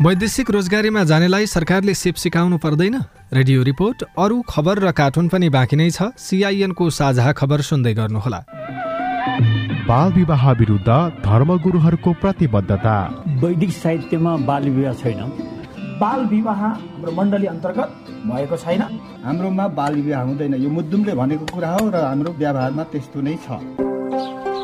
वैदेशिक 0.03 0.51
रोजगारीमा 0.51 1.05
जानेलाई 1.05 1.47
सरकारले 1.47 1.95
सिप 1.95 2.15
सिकाउनु 2.15 2.59
पर्दैन? 2.59 2.95
रेडियो 3.33 3.63
रिपोर्ट 3.63 4.03
अरू 4.19 4.43
खबर 4.49 4.79
र 4.79 4.93
कार्टुन 4.93 5.29
पनि 5.29 5.49
बाँकी 5.49 5.77
नै 5.77 5.91
छ। 5.91 6.11
सिआइएनको 6.19 6.91
साझा 6.91 7.33
खबर 7.33 7.61
सुन्दै 7.61 7.95
गर्नुहोला। 7.95 8.41
बाल 9.87 10.13
विवाह 10.13 10.51
विरुद्ध 10.53 10.89
धर्मगुरुहरूको 11.23 12.13
प्रतिबद्धता। 12.13 12.97
वैदिक 13.43 13.71
साहित्यमा 13.73 14.37
बाल 14.49 14.69
विवाह 14.71 14.95
छैन। 14.95 15.21
बाल 16.01 16.21
विवाह 16.27 16.61
हाम्रो 16.67 17.13
मण्डली 17.13 17.47
अन्तर्गत 17.47 17.91
भएको 18.27 18.57
छैन। 18.57 18.83
हाम्रोमा 19.25 19.69
बाल 19.69 19.95
विवाह 19.95 20.23
हुँदैन। 20.23 20.55
यो 20.55 20.71
मुद्दुमले 20.71 21.15
भनेको 21.15 21.47
कुरा 21.47 21.71
हो 21.71 21.91
र 21.91 21.97
हाम्रो 22.03 22.33
व्यवहारमा 22.33 22.85
त्यस्तो 22.91 23.21
नै 23.21 23.39
छ। 23.39 23.63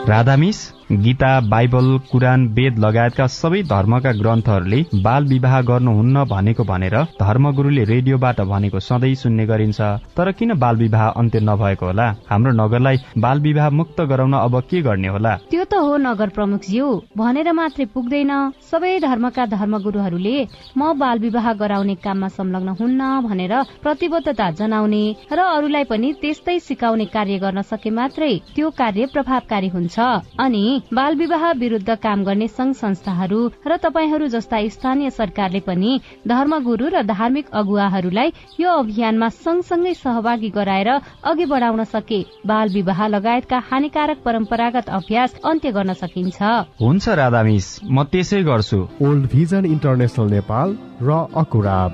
राधामिस 0.08 0.58
गीता 1.04 1.30
बाइबल 1.48 1.88
कुरान 2.10 2.46
वेद 2.56 2.78
लगायतका 2.84 3.26
सबै 3.32 3.58
धर्मका 3.72 4.12
ग्रन्थहरूले 4.20 4.78
बाल 5.06 5.24
विवाह 5.32 5.60
गर्नुहुन्न 5.70 6.24
भनेको 6.30 6.64
भनेर 6.64 6.96
धर्मगुरुले 7.20 7.84
रेडियोबाट 7.90 8.40
भनेको 8.52 8.80
सधैँ 8.80 9.14
सुन्ने 9.22 9.46
गरिन्छ। 9.46 9.80
तर 10.16 10.30
किन 10.38 10.54
बाल 10.58 10.76
विवाह 10.76 11.04
अन्त्य 11.10 11.40
नभएको 11.40 11.86
होला? 11.86 12.06
हाम्रो 12.30 12.52
नगरलाई 12.62 12.96
बाल 13.18 13.40
विवाह 13.40 13.68
मुक्त 13.70 14.00
गराउन 14.10 14.32
अब 14.38 14.60
के 14.70 14.80
गर्ने 14.82 15.08
होला? 15.08 15.34
हो 15.78 15.96
नगर 15.98 16.28
प्रमुख 16.36 16.60
ज्यू 16.64 16.86
भनेर 17.16 17.52
मात्रै 17.52 17.84
पुग्दैन। 17.94 18.32
सबै 18.70 18.92
धर्मका 19.00 19.44
धर्मगुरुहरूले 19.46 20.36
म 20.76 20.92
बाल 20.98 21.18
विवाह 21.18 21.46
गराउने 21.54 21.94
काममा 22.04 22.28
संलग्न 22.28 22.74
हुन्न 22.80 23.10
भनेर 23.26 23.54
प्रतिबद्धता 23.82 24.50
जनाउने 24.58 25.02
र 25.32 25.38
अरूलाई 25.38 25.84
पनि 25.84 26.12
त्यस्तै 26.20 26.58
सिकाउने 26.60 27.06
कार्य 27.14 27.38
गर्न 27.38 27.62
सके 27.62 27.90
मात्रै 27.90 28.32
त्यो 28.54 28.70
कार्य 28.80 29.06
प्रभावकारी 29.14 29.68
हुन्छ। 29.68 29.96
अनि 30.38 30.64
बाल 30.92 31.16
विवाह 31.16 31.50
विरूद्ध 31.58 31.94
काम 31.98 32.24
गर्ने 32.24 32.48
संघ 32.48 32.74
संस्थाहरू 32.74 33.40
र 33.66 33.76
तपाईँहरू 33.78 34.26
जस्ता 34.28 34.60
स्थानीय 34.68 35.10
सरकारले 35.12 35.60
पनि 35.62 36.00
धर्मगुरू 36.28 36.88
र 36.88 37.02
धार्मिक 37.08 37.50
अगुवाहरूलाई 37.52 38.32
यो 38.60 38.70
अभियानमा 38.78 39.28
सँगसँगै 39.38 39.94
सहभागी 39.96 40.50
गराएर 40.50 40.90
अघि 41.24 41.44
बढ़ाउन 41.46 41.84
सके। 41.86 42.20
बाल 42.46 42.68
विवाह 42.70 43.06
लगायतका 43.08 43.58
हानिकारक 43.70 44.22
परम्परागत 44.24 44.88
अभ्यास 44.98 45.40
अन्त्य 45.44 45.67
के 45.68 45.72
गर्न 45.72 45.92
सकिन्छ? 45.92 46.40
हुन्छ 46.80 47.08
राधा 47.20 47.42
मिस 47.44 47.66
म 47.84 48.08
त्यसै 48.08 48.40
गर्छु। 48.42 48.78
ओल्ड 49.04 49.24
भिजन 49.28 49.64
इन्टरनेसनल 49.68 50.28
नेपाल 50.32 50.68
र 51.04 51.10
अकुराब। 51.36 51.92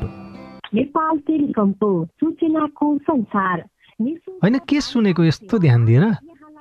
नेपाल 0.74 1.14
टेलिकमको 1.26 1.90
सूचनाको 2.20 2.87
संसार। 3.02 3.56
होइन 4.42 4.58
के 4.62 4.80
सुनेको 4.80 5.22
यस्तो 5.24 5.58
ध्यान 5.58 5.84
दिएर 5.87 6.04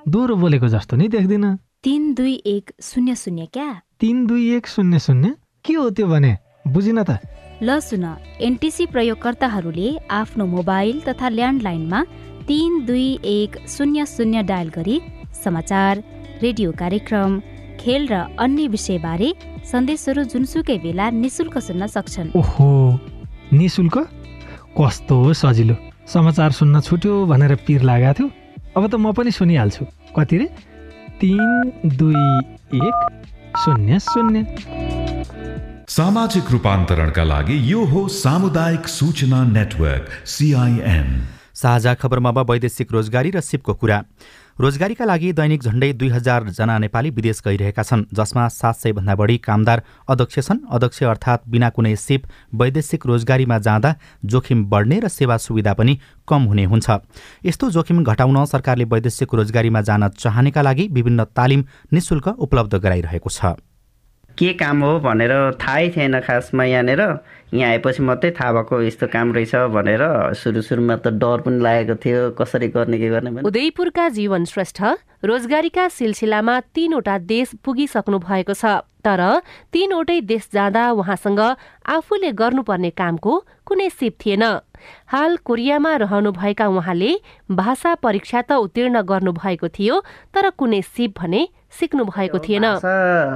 दोहोरो 0.10 0.36
बोलेको 0.36 0.68
जस्तो 0.68 0.98
नि 0.98 1.08
देख्दिन। 1.08 1.46
तिन 1.86 2.14
दुई 2.14 2.34
एक 2.46 2.72
शून्य 2.82 3.16
शून्य 3.16 3.46
क्या? 3.54 3.70
तिन 4.00 4.26
दुई 4.26 4.44
एक 4.58 4.68
शून्य 4.68 5.00
शून्य? 5.00 5.36
के 5.66 5.74
हो 5.74 5.90
त्यो 5.90 6.08
भने? 6.08 6.34
बुझिन 6.68 7.04
त। 7.04 7.22
ल 7.62 7.80
सुन 7.80 8.06
एनटिसी 8.42 8.86
प्रयोगकर्ताहरूले 8.86 9.90
आफ्नो 10.12 10.46
मोबाइल 10.46 11.02
तथा 11.08 11.30
ल्यान्डलाइनमा 11.30 12.00
तिन 12.50 12.86
दुई 12.86 13.08
एक 13.24 13.58
शून्य 13.68 14.06
शून्य 14.06 14.44
डायल 14.44 14.70
गरी 14.70 14.98
समाचार 15.44 16.04
रेडियो 16.42 16.72
कार्यक्रम 16.72 17.40
खेल 17.80 18.08
र 18.08 18.14
अन्य 18.40 18.68
विषयबारे 18.68 19.30
सन्देशहरू 19.72 20.24
जुनसुकै 20.24 20.78
बेला 20.78 21.10
निशुल्क 21.12 21.58
सुन्न 21.58 21.88
सक्छन्। 21.88 22.32
ओहो 22.36 22.70
निशुल्क? 23.54 23.98
कस्तो 24.74 25.18
सजिलो। 25.34 25.76
समाचार 26.08 26.52
सुन्न 26.52 26.82
छुट्यो 26.82 27.14
भनेर 27.26 27.56
पिर 27.66 27.82
लागेको 27.82 28.14
थियो। 28.14 28.28
अब 28.78 28.84
त 28.88 28.96
म 28.96 29.12
पनि 29.14 29.32
सुनिहाल्छु। 29.32 29.86
कति 30.18 30.38
रे? 30.38 30.48
तिन 31.22 31.72
दुई 31.86 32.24
एक 32.82 32.98
शून्य 33.62 34.00
शून्य। 34.00 34.40
सामाजिक 35.88 36.52
रूपान्तरणका 36.52 37.24
लागि 37.24 37.56
यो 37.72 37.84
हो 37.86 38.08
सामुदायिक 38.08 38.88
सूचना 38.88 39.44
नेटवर्क 39.44 40.10
सिआइएन 40.26 41.08
साझा 41.54 41.94
खबरमा 41.94 42.30
अब 42.30 42.50
वैदेशिक 42.50 42.92
रोजगारी 42.92 43.30
र 43.30 43.42
सिपको 43.42 43.74
कुरा। 43.74 43.98
रोजगारीका 44.60 45.06
लागि 45.06 45.32
दैनिक 45.34 45.64
झण्डै 45.64 45.92
दुई 45.94 46.10
हजार 46.10 46.44
जना 46.50 46.78
नेपाली 46.80 47.10
विदेश 47.10 47.42
गइरहेका 47.46 47.84
छन् 47.84 48.04
जसमा 48.14 48.48
सात 48.50 48.76
सय 48.76 48.92
भन्दा 48.94 49.16
बढी 49.16 49.38
कामदार 49.40 49.82
अध्यक्ष 50.08 50.40
छन्। 50.40 50.60
अध्यक्ष 50.70 51.04
अर्थात् 51.04 51.50
बिना 51.50 51.70
कुनै 51.70 51.96
सिप 51.96 52.28
वैदेशिक 52.54 53.06
रोजगारीमा 53.06 53.58
जाँदा 53.60 53.96
जोखिम 54.24 54.64
बढ्ने 54.70 55.00
र 55.00 55.08
सेवा 55.10 55.38
सुविधा 55.40 55.74
पनि 55.74 55.98
कम 56.30 56.42
हुने 56.46 56.66
हुन्छ। 56.70 56.90
यस्तो 57.46 57.70
जोखिम 57.72 58.04
घटाउन 58.06 58.46
सरकारले 58.46 58.86
वैदेशिक 58.86 59.34
रोजगारीमा 59.34 59.82
जान 59.82 60.10
चाहनेका 60.22 60.62
लागि 60.62 60.88
विभिन्न 60.94 61.24
तालिम 61.34 61.66
निशुल्क 61.94 62.28
उपलब्ध 62.38 62.76
गराइरहेको 62.78 63.30
छ। 63.30 63.58
के 64.38 64.54
काम 64.58 64.84
हो 64.84 65.00
भनेर 65.00 65.34
थाहै 65.62 65.90
थिएन 65.96 66.20
खासमा 66.20 66.64
यहाँनिर। 66.64 67.02
यहाँ 67.54 67.70
आएपछि 67.70 68.02
मात्रै 68.04 68.32
थाहा 68.34 68.52
भएको 68.54 68.82
यस्तो 68.82 69.08
काम 69.08 69.34
रहेछ 69.34 69.56
भनेर 69.70 70.04
सुरु 70.34 70.62
सुरुमा 70.62 70.96
त 70.98 71.14
डर 71.22 71.42
पनि 71.46 71.62
लागेको 71.62 71.96
थियो। 72.02 72.22
कसरी 72.34 72.68
गर्ने 72.74 72.98
के 72.98 73.10
गर्ने 73.10 73.42
उदयपुरका 73.46 74.08
जीवन 74.10 74.46
श्रेष्ठ 74.50 74.82
रोजगारीका 75.22 75.88
सिलसिलामा 75.88 76.60
तीनवटा 76.74 77.18
देश 77.30 77.54
पुगिसक्नु 77.62 78.20
भएको 78.20 78.54
छ। 78.54 78.82
तर 79.06 79.22
तीनवटै 79.70 80.20
देश 80.26 80.50
जाँदा 80.54 80.84
उहाँसँग 80.98 81.40
आफूले 81.86 82.32
गर्नुपर्ने 82.34 82.90
कामको 82.90 83.34
कुनै 83.68 83.90
सिप 83.92 84.14
थिएन। 84.26 84.44
हाल 85.08 85.38
कोरियामा 85.46 85.96
रहनुभएका 85.96 86.68
उहाँले 86.68 87.12
भाषा 87.52 87.96
परीक्षा 88.02 88.42
त 88.42 88.52
उत्तीर्ण 88.66 89.02
गर्नुभएको 89.06 89.68
थियो 89.70 89.96
तर 90.34 90.50
कुनै 90.58 90.82
सिप 90.84 91.20
भने 91.20 91.48
सिक्नु 91.74 92.04
भएको 92.06 92.40
थिएन। 92.40 92.66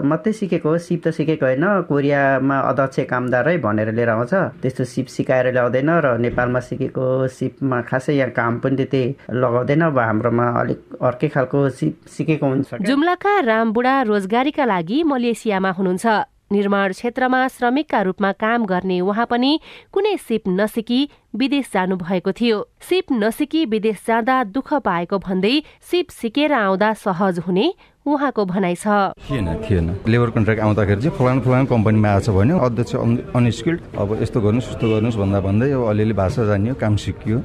मात्रै 0.06 0.34
सिकेको 0.34 0.70
हो 0.70 0.78
सिप 0.78 1.02
त 1.04 1.12
सिकेको 1.18 1.46
होइन। 1.46 1.66
कोरियामा 1.90 2.58
अध्यक्ष 2.70 3.00
कामदारै 3.10 3.58
भनेर 3.58 3.92
लिएर 3.98 4.10
आउँछ। 4.10 4.34
त्यस्तो 4.62 4.84
सिप 4.86 5.08
सिकाएर 5.10 5.52
ल्याउँदैन 5.54 5.90
र 5.90 6.18
नेपालमा 6.22 6.60
सिकेको 6.62 7.28
सिपमा 7.28 7.82
खासै 7.90 8.14
यहाँ 8.14 8.32
काम 8.32 8.60
पनि 8.62 8.76
त्यति 8.78 9.04
लगाउँदैन 9.34 9.82
अब 9.90 10.00
हाम्रोमा 10.00 10.48
अलिक 10.62 10.80
अर्कै 11.02 11.28
खालको 11.34 11.60
सिप 11.74 11.94
सिकेको 12.08 12.46
हुन्छ। 12.46 12.86
जुम्लाका 12.86 13.34
रामबुढा 13.42 13.96
रोजगारीका 14.06 14.66
लागि 14.66 15.04
मलेसियामा 15.04 15.72
हुनुहुन्छ। 15.74 16.06
निर्माण 16.48 16.92
क्षेत्रमा 16.92 17.48
श्रमिकका 17.48 18.02
रूपमा 18.02 18.32
काम 18.40 18.66
गर्ने 18.66 19.00
उहाँ 19.04 19.26
पनि 19.28 19.60
कुनै 19.92 20.16
सिप 20.16 20.48
नसिकी 20.48 21.00
विदेश 21.36 21.66
जानु 21.74 21.96
भएको 22.00 22.32
थियो। 22.32 22.58
सिप 22.80 23.12
नसिकी 23.12 23.66
विदेश 23.68 24.00
जाँदा 24.08 24.38
दुःख 24.56 24.74
पाएको 24.88 25.18
भन्दै 25.20 25.56
सिप 25.84 26.08
सिकेर 26.08 26.54
आउँदा 26.56 26.94
सहज 27.04 27.40
हुने 27.44 27.68
उहाँको 28.08 28.46
भनाइ 28.46 28.76
छ। 28.76 28.88
थिएन 29.28 29.48
थिएन। 29.68 29.86
लेबर 30.08 30.30
कन्ट्र्याक्ट 30.32 30.64
आउँदाखेरि 30.64 31.02
चाहिँ 31.02 31.18
फलानु 31.18 31.42
फलानु 31.44 31.66
कम्पनीमा 31.68 32.10
आएको 32.10 32.24
छ 32.24 32.30
भने 32.32 32.54
अध्यक्ष 32.56 32.96
अनस्किल्ड। 33.36 33.80
अब 34.00 34.10
यस्तो 34.24 34.40
गर्नुहोस् 34.42 34.70
उस्तो 34.72 34.86
गर्नुहोस् 34.88 35.18
भन्दा 35.20 35.40
भन्दै 35.44 35.72
अब 35.76 35.84
अलिअलि 35.92 36.16
भाषा 36.16 36.46
जानियो 36.48 36.74
काम 36.80 36.96
सिकियो। 36.96 37.38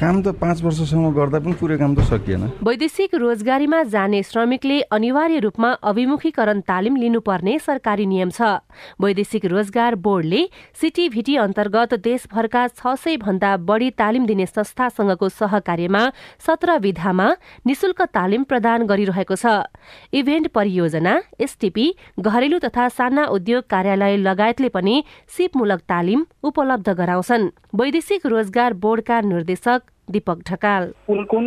काम 0.00 0.20
त 0.22 0.32
पाँच 0.40 0.62
वर्षसम्म 0.64 1.08
गर्दा 1.12 1.38
पनि 1.44 1.52
पुरै 1.60 1.76
काम 1.76 1.94
त 1.94 2.00
सकिएन। 2.08 2.64
वैदेशिक 2.64 3.14
रोजगारीमा 3.14 3.82
जाने 3.92 4.22
श्रमिकले 4.24 4.80
अनिवार्य 4.88 5.38
रूपमा 5.44 5.70
अभिमुखीकरण 5.84 6.60
तालिम 6.64 6.96
लिनुपर्ने 6.96 7.58
सरकारी 7.60 8.06
नियम 8.08 8.30
छ। 8.30 8.64
वैदेशिक 8.96 9.44
रोजगार 9.44 9.94
बोर्डले 10.00 10.40
सिटिभिटी 10.80 11.36
अन्तर्गत 11.36 11.92
देशभरका 12.00 12.62
छ 12.70 12.94
सय 12.96 13.16
भन्दा 13.20 13.50
बढी 13.68 13.90
तालिम 14.00 14.24
दिने 14.24 14.46
संस्थासँगको 14.46 15.28
सहकार्यमा 15.28 16.02
सत्र 16.40 16.78
विधामा 16.80 17.28
निशुल्क 17.68 18.00
तालिम 18.08 18.48
प्रदान 18.48 18.86
गरिरहेको 18.88 19.36
छ। 19.36 19.68
इभेन्ट 20.16 20.48
परियोजना 20.56 21.14
एसटिपी 21.38 21.86
घरेलु 22.18 22.58
तथा 22.64 22.88
साना 22.88 23.28
उद्योग 23.36 23.68
कार्यालय 23.68 24.16
लगायतले 24.24 24.72
पनि 24.72 24.96
सिपमूलक 25.36 25.84
तालिम 25.84 26.26
उपलब्ध 26.42 26.88
गराउँछन्। 26.88 27.48
वैदेशिक 27.76 28.26
रोजगार 28.26 28.80
बोर्डका 28.80 29.20
निर्देशक 29.28 29.89
दीपक 30.10 30.38
ढकाल। 30.50 30.84
कुन 31.06 31.22
कुन 31.24 31.46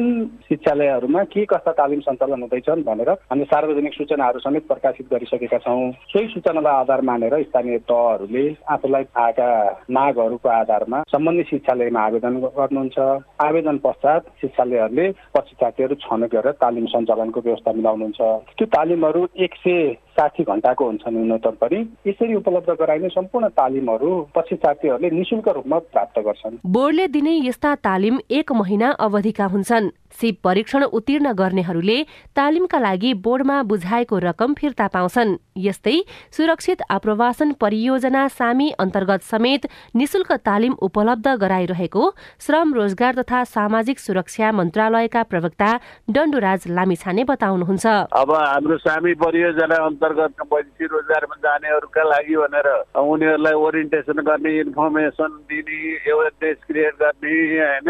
शिक्षालयहरूमा 0.50 1.24
के 1.24 1.46
कस्ता 1.46 1.72
तालिम 1.72 2.00
सञ्चालन 2.00 2.42
हुँदैछन् 2.42 2.84
भनेर 2.84 3.10
हामी 3.10 3.44
सार्वजनिक 3.44 3.94
सूचनाहरू 3.94 4.40
समेत 4.40 4.68
प्रकाशित 4.68 5.08
गरिसकेका 5.12 5.58
छौँ। 5.58 5.92
सोही 6.12 6.28
सूचनालाई 6.34 6.74
आधार 6.74 7.02
मानेर 7.02 7.42
स्थानीय 7.44 7.78
तहहरूले 7.90 8.46
आफूलाई 8.70 9.04
आएका 9.18 9.50
मागहरूको 9.92 10.50
आधारमा 10.50 11.02
सम्बन्धित 11.12 11.48
शिक्षालयमा 11.50 12.02
आवेदन 12.02 12.40
गर्नुहुन्छ। 12.58 12.98
आवेदन 13.42 13.78
पश्चात 13.84 14.22
शिक्षालयहरूले 14.42 15.10
पश्चातीहरू 15.36 15.96
छनौट 16.04 16.32
गरेर 16.32 16.52
तालिम 16.64 16.86
सञ्चालनको 16.94 17.40
व्यवस्था 17.42 17.72
मिलाउनुहुन्छ। 17.74 18.22
त्यो 18.58 18.66
तालिमहरू 18.76 19.28
एक 19.38 19.54
सय 19.64 19.80
साठी 20.14 20.44
घन्टाको 20.44 20.86
हुन्छ 20.86 21.04
न्यूनतम 21.08 21.56
पनि। 21.62 21.80
यसरी 22.08 22.36
उपलब्ध 22.36 22.70
गराइने 22.80 23.10
सम्पूर्ण 23.10 23.48
तालिमहरू 23.58 24.12
पश्चातीहरूले 24.36 25.10
निशुल्क 25.10 25.48
रूपमा 25.50 25.78
प्राप्त 25.90 26.20
गर्छन्। 26.20 26.58
बोर्डले 26.68 27.08
दिने 27.08 27.34
यस्ता 27.48 27.76
तालिम 27.82 28.20
एक 28.32 28.52
महिना 28.54 28.90
अवधिका 29.00 29.46
हुन्छन्। 29.46 29.90
सिप 30.14 30.38
परीक्षण 30.44 30.84
उत्तीर्ण 30.94 31.32
गर्नेहरूले 31.34 31.98
तालिमका 32.36 32.80
लागि 32.80 33.14
बोर्डमा 33.24 33.62
बुझाएको 33.64 34.18
रकम 34.20 34.54
फिर्ता 34.54 34.88
पाउँछन्। 34.88 35.36
यस्तै 35.58 35.98
सुरक्षित 36.32 36.82
आप्रवासन 36.92 37.52
परियोजना 37.62 38.28
सामी 38.30 38.70
अन्तर्गत 38.80 39.22
समेत 39.24 39.66
निशुल्क 39.96 40.32
तालिम 40.46 40.74
उपलब्ध 40.82 41.28
गराइरहेको 41.42 42.04
श्रम 42.40 42.74
रोजगार 42.74 43.14
तथा 43.16 43.44
सामाजिक 43.48 44.00
सुरक्षा 44.00 44.52
मन्त्रालयका 44.52 45.24
प्रवक्ता 45.24 45.70
डण्डुराज 46.10 46.68
लामिछाने 46.70 47.24
बताउनुहुन्छ। 47.24 47.86
अब 48.14 48.32
हाम्रो 48.34 48.78
सामी 48.78 49.14
परियोजना 49.16 49.78
अन्तर्गत 50.04 50.52
वैदेशिक 50.54 50.92
रोजगारमा 50.92 51.36
जानेहरूका 51.40 52.04
लागि 52.04 52.36
भनेर 52.36 52.68
उनीहरूलाई 53.00 53.54
ओरिएन्टेसन 53.56 54.20
गर्ने 54.28 54.52
इन्फर्मेसन 54.60 55.32
दिने 55.48 55.80
एवेरनेस 56.12 56.58
क्रिएट 56.68 56.96
गर्ने 57.00 57.36
होइन? 57.64 57.90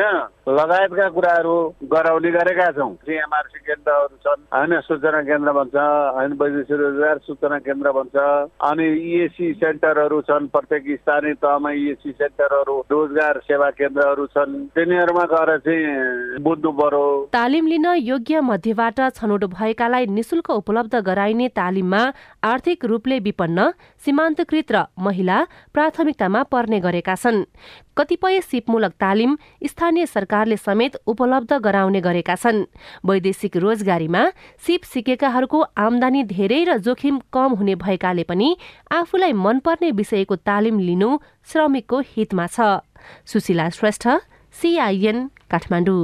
लगायतका 0.50 1.08
कुराहरू 1.10 1.56
गराउने 1.90 2.32
गरेका 2.32 2.70
छौँ। 2.78 2.94
सिएमआरसी 3.02 3.60
केन्द्रहरू 3.66 4.16
छन् 4.22 4.42
होइन? 4.54 4.80
सूचना 4.82 5.22
केन्द्र 5.26 5.52
भन्छ 5.58 5.76
होइन? 5.76 6.32
वैदेशिक 6.38 6.78
रोजगार 6.82 7.18
सूचना 7.26 7.58
केन्द्र 7.66 7.92
भन्छ। 7.98 8.16
अनि 8.62 8.88
इएससी 9.10 9.54
सेन्टरहरू 9.64 10.22
छन् 10.30 10.48
प्रत्येक 10.54 10.84
स्थानीय 11.02 11.34
तहमा 11.42 11.72
इएससी 11.74 12.12
सेन्टरहरू 12.14 12.76
रोजगार 12.92 13.42
सेवा 13.48 13.70
केन्द्रहरू 13.82 14.26
छन्। 14.28 14.54
तिनीहरूमा 14.76 15.26
गएर 15.34 15.58
चाहिँ 15.66 16.44
बुझ्नु 16.44 16.72
पर्यो। 16.78 17.04
तालिम 17.34 17.68
लिन 17.68 17.88
योग्य 18.04 18.42
मध्येबाट 18.44 19.00
छनौट 19.16 19.44
भएकालाई 19.58 20.06
निशुल्क 20.14 20.50
उपलब्ध 20.52 20.96
गराइने 21.08 21.48
तालिममा 21.56 22.03
आर्थिक 22.44 22.86
रूपले 22.86 23.20
विपन्न 23.20 23.72
सीमान्तकृत 24.06 24.72
र 24.72 24.84
महिला 25.00 25.38
प्राथमिकतामा 25.74 26.42
पर्ने 26.52 26.80
गरेका 26.80 27.16
छन्। 27.16 27.46
कतिपय 27.98 28.42
सिपमूलक 28.42 28.94
तालिम 29.00 29.38
स्थानीय 29.64 30.06
सरकारले 30.06 30.58
समेत 30.58 30.96
उपलब्ध 31.08 31.54
गराउने 31.60 32.02
गरेका 32.02 32.36
छन्। 32.36 32.66
वैदेशिक 33.06 33.58
रोजगारीमा 33.58 34.22
सिप 34.66 34.82
सिकेकाहरूको 34.84 35.60
आमदानी 35.78 36.24
धेरै 36.26 36.62
र 36.64 36.78
जोखिम 36.80 37.20
कम 37.30 37.52
हुने 37.54 37.76
भएकाले 37.78 38.24
पनि 38.24 38.50
आफूलाई 38.92 39.34
मनपर्ने 39.38 39.92
विषयको 39.94 40.36
तालिम 40.42 40.80
लिनु 40.80 41.10
श्रमिकको 41.46 42.00
हितमा 42.12 42.48
छ। 42.48 42.82
सुशीला 43.26 43.70
श्रेष्ठ 43.70 44.08
सिआइएन 44.56 45.18
काठमाडौँ। 45.52 46.04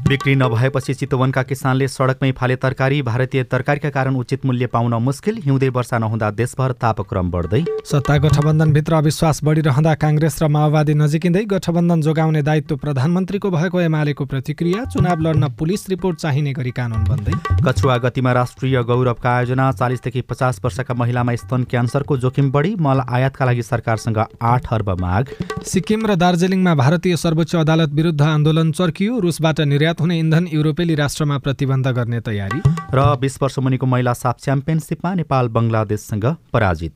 बिक्री 0.11 0.33
नभएपछि 0.35 0.93
चितवनका 0.93 1.41
किसानले 1.43 1.87
सडकमै 1.87 2.31
फाले 2.37 2.55
तरकारी 2.55 3.01
भारतीय 3.01 3.43
तरकारीका 3.43 3.89
कारण 3.89 4.15
उचित 4.15 4.45
मूल्य 4.45 4.67
पाउन 4.67 4.93
मुस्किल। 5.03 5.35
हिउँदे 5.43 5.69
वर्षा 5.69 5.97
नहुँदा 5.97 6.31
देशभर 6.31 6.71
तापक्रम 6.81 7.29
बढ्दै। 7.31 7.63
सत्ता 7.85 8.17
गठबन्धनभित्र 8.17 8.93
अविश्वास 8.93 9.39
बढिरहँदा 9.43 9.93
काङ्ग्रेस 9.95 10.35
र 10.43 10.47
माओवादी 10.47 10.93
नजिकिँदै 10.93 11.43
गठबन्धन 11.45 12.01
जोगाउने 12.01 12.41
दायित्व 12.43 12.75
प्रधानमन्त्रीको 12.77 13.51
भएको 13.51 13.81
एमालेको 13.81 14.25
प्रतिक्रिया 14.25 14.83
चुनाव 14.91 15.21
लड्न 15.21 15.49
पुलिस 15.55 15.87
रिपोर्ट 15.89 16.19
चाहिने 16.19 16.53
गरी 16.59 16.71
कानून 16.75 17.03
बन्दै। 17.07 17.37
कछुवा 17.63 17.97
गतिमा 18.03 18.31
राष्ट्रिय 18.33 18.83
गौरवका 18.83 19.31
आयोजना 19.31 19.71
चालिसदेखि 19.79 20.21
पचास 20.27 20.59
वर्षका 20.63 20.93
महिलामा 20.93 21.35
स्तन 21.37 21.63
क्यान्सरको 21.71 22.17
जोखिम 22.17 22.51
बढी 22.51 22.75
मल 22.81 23.05
आयातका 23.07 23.45
लागि 23.45 23.63
सरकारसँग 23.63 24.19
आठ 24.19 24.67
अर्ब 24.73 24.89
माग। 24.99 25.33
सिक्किम 25.71 26.05
र 26.05 26.19
दार्जिलिङमा 26.19 26.75
भारतीय 26.75 27.17
सर्वोच्च 27.17 27.55
अदालत 27.55 27.89
विरुद्ध 27.95 28.21
आन्दोलन 28.27 28.71
चर्कियो 28.73 29.19
रुसबाट 29.21 29.59
निर्यात 29.71 29.99
हुने 30.01 30.17
इन्धन 30.19 30.47
युरोपेली 30.47 30.95
राष्ट्रमा 30.95 31.37
प्रतिबन्ध 31.37 31.87
गर्ने 31.87 32.19
तयारी। 32.19 32.61
र 32.93 32.99
बिस 33.21 33.41
वर्ष 33.41 33.57
मुनिको 33.59 33.85
महिला 33.85 34.13
साफ 34.13 34.39
च्याम्पियनसिपमा 34.41 35.13
नेपाल 35.13 35.47
बङ्गलादेशसँग 35.47 36.25
पराजित। 36.53 36.93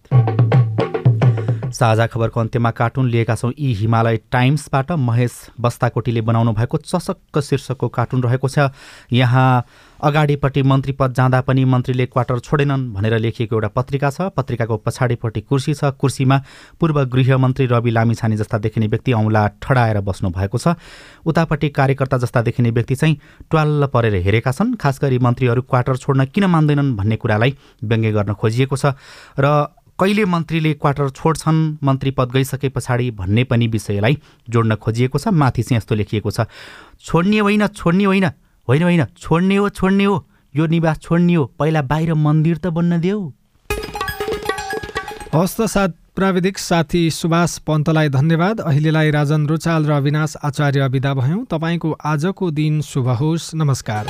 साझा 1.69 2.05
खबरको 2.07 2.39
अन्त्यमा 2.39 2.71
कार्टुन 2.71 3.09
लिएका 3.09 3.35
छौँ 3.35 3.51
यी 3.59 3.73
हिमालय 3.73 4.17
टाइम्सबाट 4.31 4.91
महेश 4.91 5.33
बस्ताकोटीले 5.59 6.21
बनाउनु 6.21 6.51
भएको 6.53 6.77
चसक्क 6.77 7.39
शीर्षकको 7.39 7.87
कार्टुन 7.89 8.23
रहेको 8.23 8.49
छ। 8.49 8.71
यहाँ 9.13 9.65
अगाडिपट्टि 10.01 10.61
मन्त्री 10.63 10.93
पद 10.93 11.13
जाँदा 11.13 11.41
पनि 11.41 11.63
मन्त्रीले 11.65 12.05
क्वार्टर 12.05 12.39
छोडेनन् 12.39 12.93
भनेर 12.93 13.17
लेखिएको 13.19 13.55
एउटा 13.55 13.67
पत्रिका 13.67 14.09
छ। 14.09 14.21
पत्रिकाको 14.35 14.77
पछाडिपट्टि 14.77 15.41
कुर्सी 15.41 15.73
छ। 15.73 15.95
कुर्सीमा 15.95 16.37
पूर्व 16.79 17.03
गृहमन्त्री 17.05 17.65
रवि 17.65 17.91
लामिछाने 17.91 18.37
जस्ता 18.37 18.57
देखिने 18.57 18.87
व्यक्ति 18.87 19.13
औँला 19.13 19.47
ठडाएर 19.61 19.99
बस्नु 20.01 20.29
भएको 20.29 20.57
छ। 20.57 20.75
उतापट्टि 21.25 21.69
कार्यकर्ता 21.69 22.17
जस्ता 22.17 22.41
देखिने 22.41 22.71
व्यक्ति 22.71 22.95
चाहिँ 22.95 23.17
ट्वाल्ल 23.49 23.85
परेर 23.87 24.15
हेरेका 24.21 24.51
छन्। 24.51 24.75
खास 24.75 24.99
गरी 25.01 25.19
मन्त्रीहरू 25.19 25.61
क्वार्टर 25.63 25.97
छोड्न 25.97 26.25
किन 26.25 26.45
मान्दैनन् 26.45 26.95
भन्ने 26.95 27.15
कुरालाई 27.15 27.55
व्यङ्ग्य 27.83 28.11
गर्न 28.11 28.33
खोजिएको 28.33 28.75
छ। 28.75 28.93
र 29.39 29.71
कहिले 29.95 30.25
मन्त्रीले 30.27 30.73
क्वार्टर 30.75 31.09
छोड्छन् 31.09 31.59
मन्त्री 31.79 32.11
पद 32.11 32.31
गइसके 32.31 32.69
पछाडि 32.69 33.11
भन्ने 33.15 33.43
पनि 33.47 33.67
विषयलाई 33.71 34.17
जोड्न 34.49 34.75
खोजिएको 34.75 35.17
छ। 35.17 35.31
माथि 35.31 35.63
चाहिँ 35.63 35.77
यस्तो 35.77 35.95
लेखिएको 35.95 36.31
छ। 36.31 36.51
छोड्ने 36.99 37.39
होइन 37.39 37.67
छोड्ने 37.71 38.03
होइन। 38.03 38.27
होइन 38.67 38.83
होइन। 38.83 39.05
छोड्ने 39.17 39.55
हो 39.55 39.69
छोड्ने 39.69 40.03
हो। 40.03 40.25
यो 40.55 40.65
निवास 40.65 40.99
छोड्ने 40.99 41.33
हो। 41.33 41.45
पहिला 41.59 41.81
बाहिर 41.81 42.13
मन्दिर 42.13 42.57
त 42.57 42.67
बन्न 42.67 42.99
देऊ। 43.01 43.31
हस्त 45.35 45.61
साथ 45.61 45.89
प्राविधिक 46.15 46.57
साथी 46.57 47.09
सुभाष 47.11 47.57
पन्तलाई 47.57 48.09
धन्यवाद। 48.09 48.59
अहिलेलाई 48.59 49.11
राजन 49.11 49.47
रुचाल 49.47 49.85
र 49.85 49.91
अविनाश 49.91 50.35
आचार्य 50.43 50.87
विदा 50.87 51.13
भयौँ। 51.13 51.45
तपाईँको 51.45 51.91
आजको 51.91 52.51
दिन 52.51 52.81
शुभ 52.81 53.07
होस्। 53.07 53.55
नमस्कार। 53.55 54.07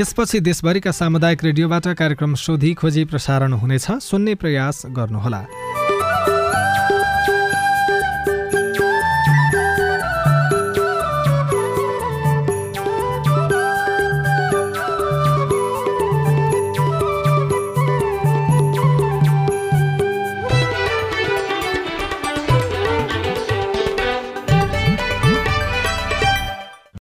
यसपछि 0.00 0.40
देशभरिका 0.40 0.90
सामुदायिक 0.90 1.44
रेडियोबाट 1.44 1.88
कार्यक्रम 1.88 2.34
सोधी 2.34 2.74
खोजी 2.74 3.04
प्रसारण 3.04 3.52
हुनेछ। 3.52 3.90
सुन्ने 3.90 4.34
प्रयास 4.34 4.82
गर्नुहोला। 4.86 5.46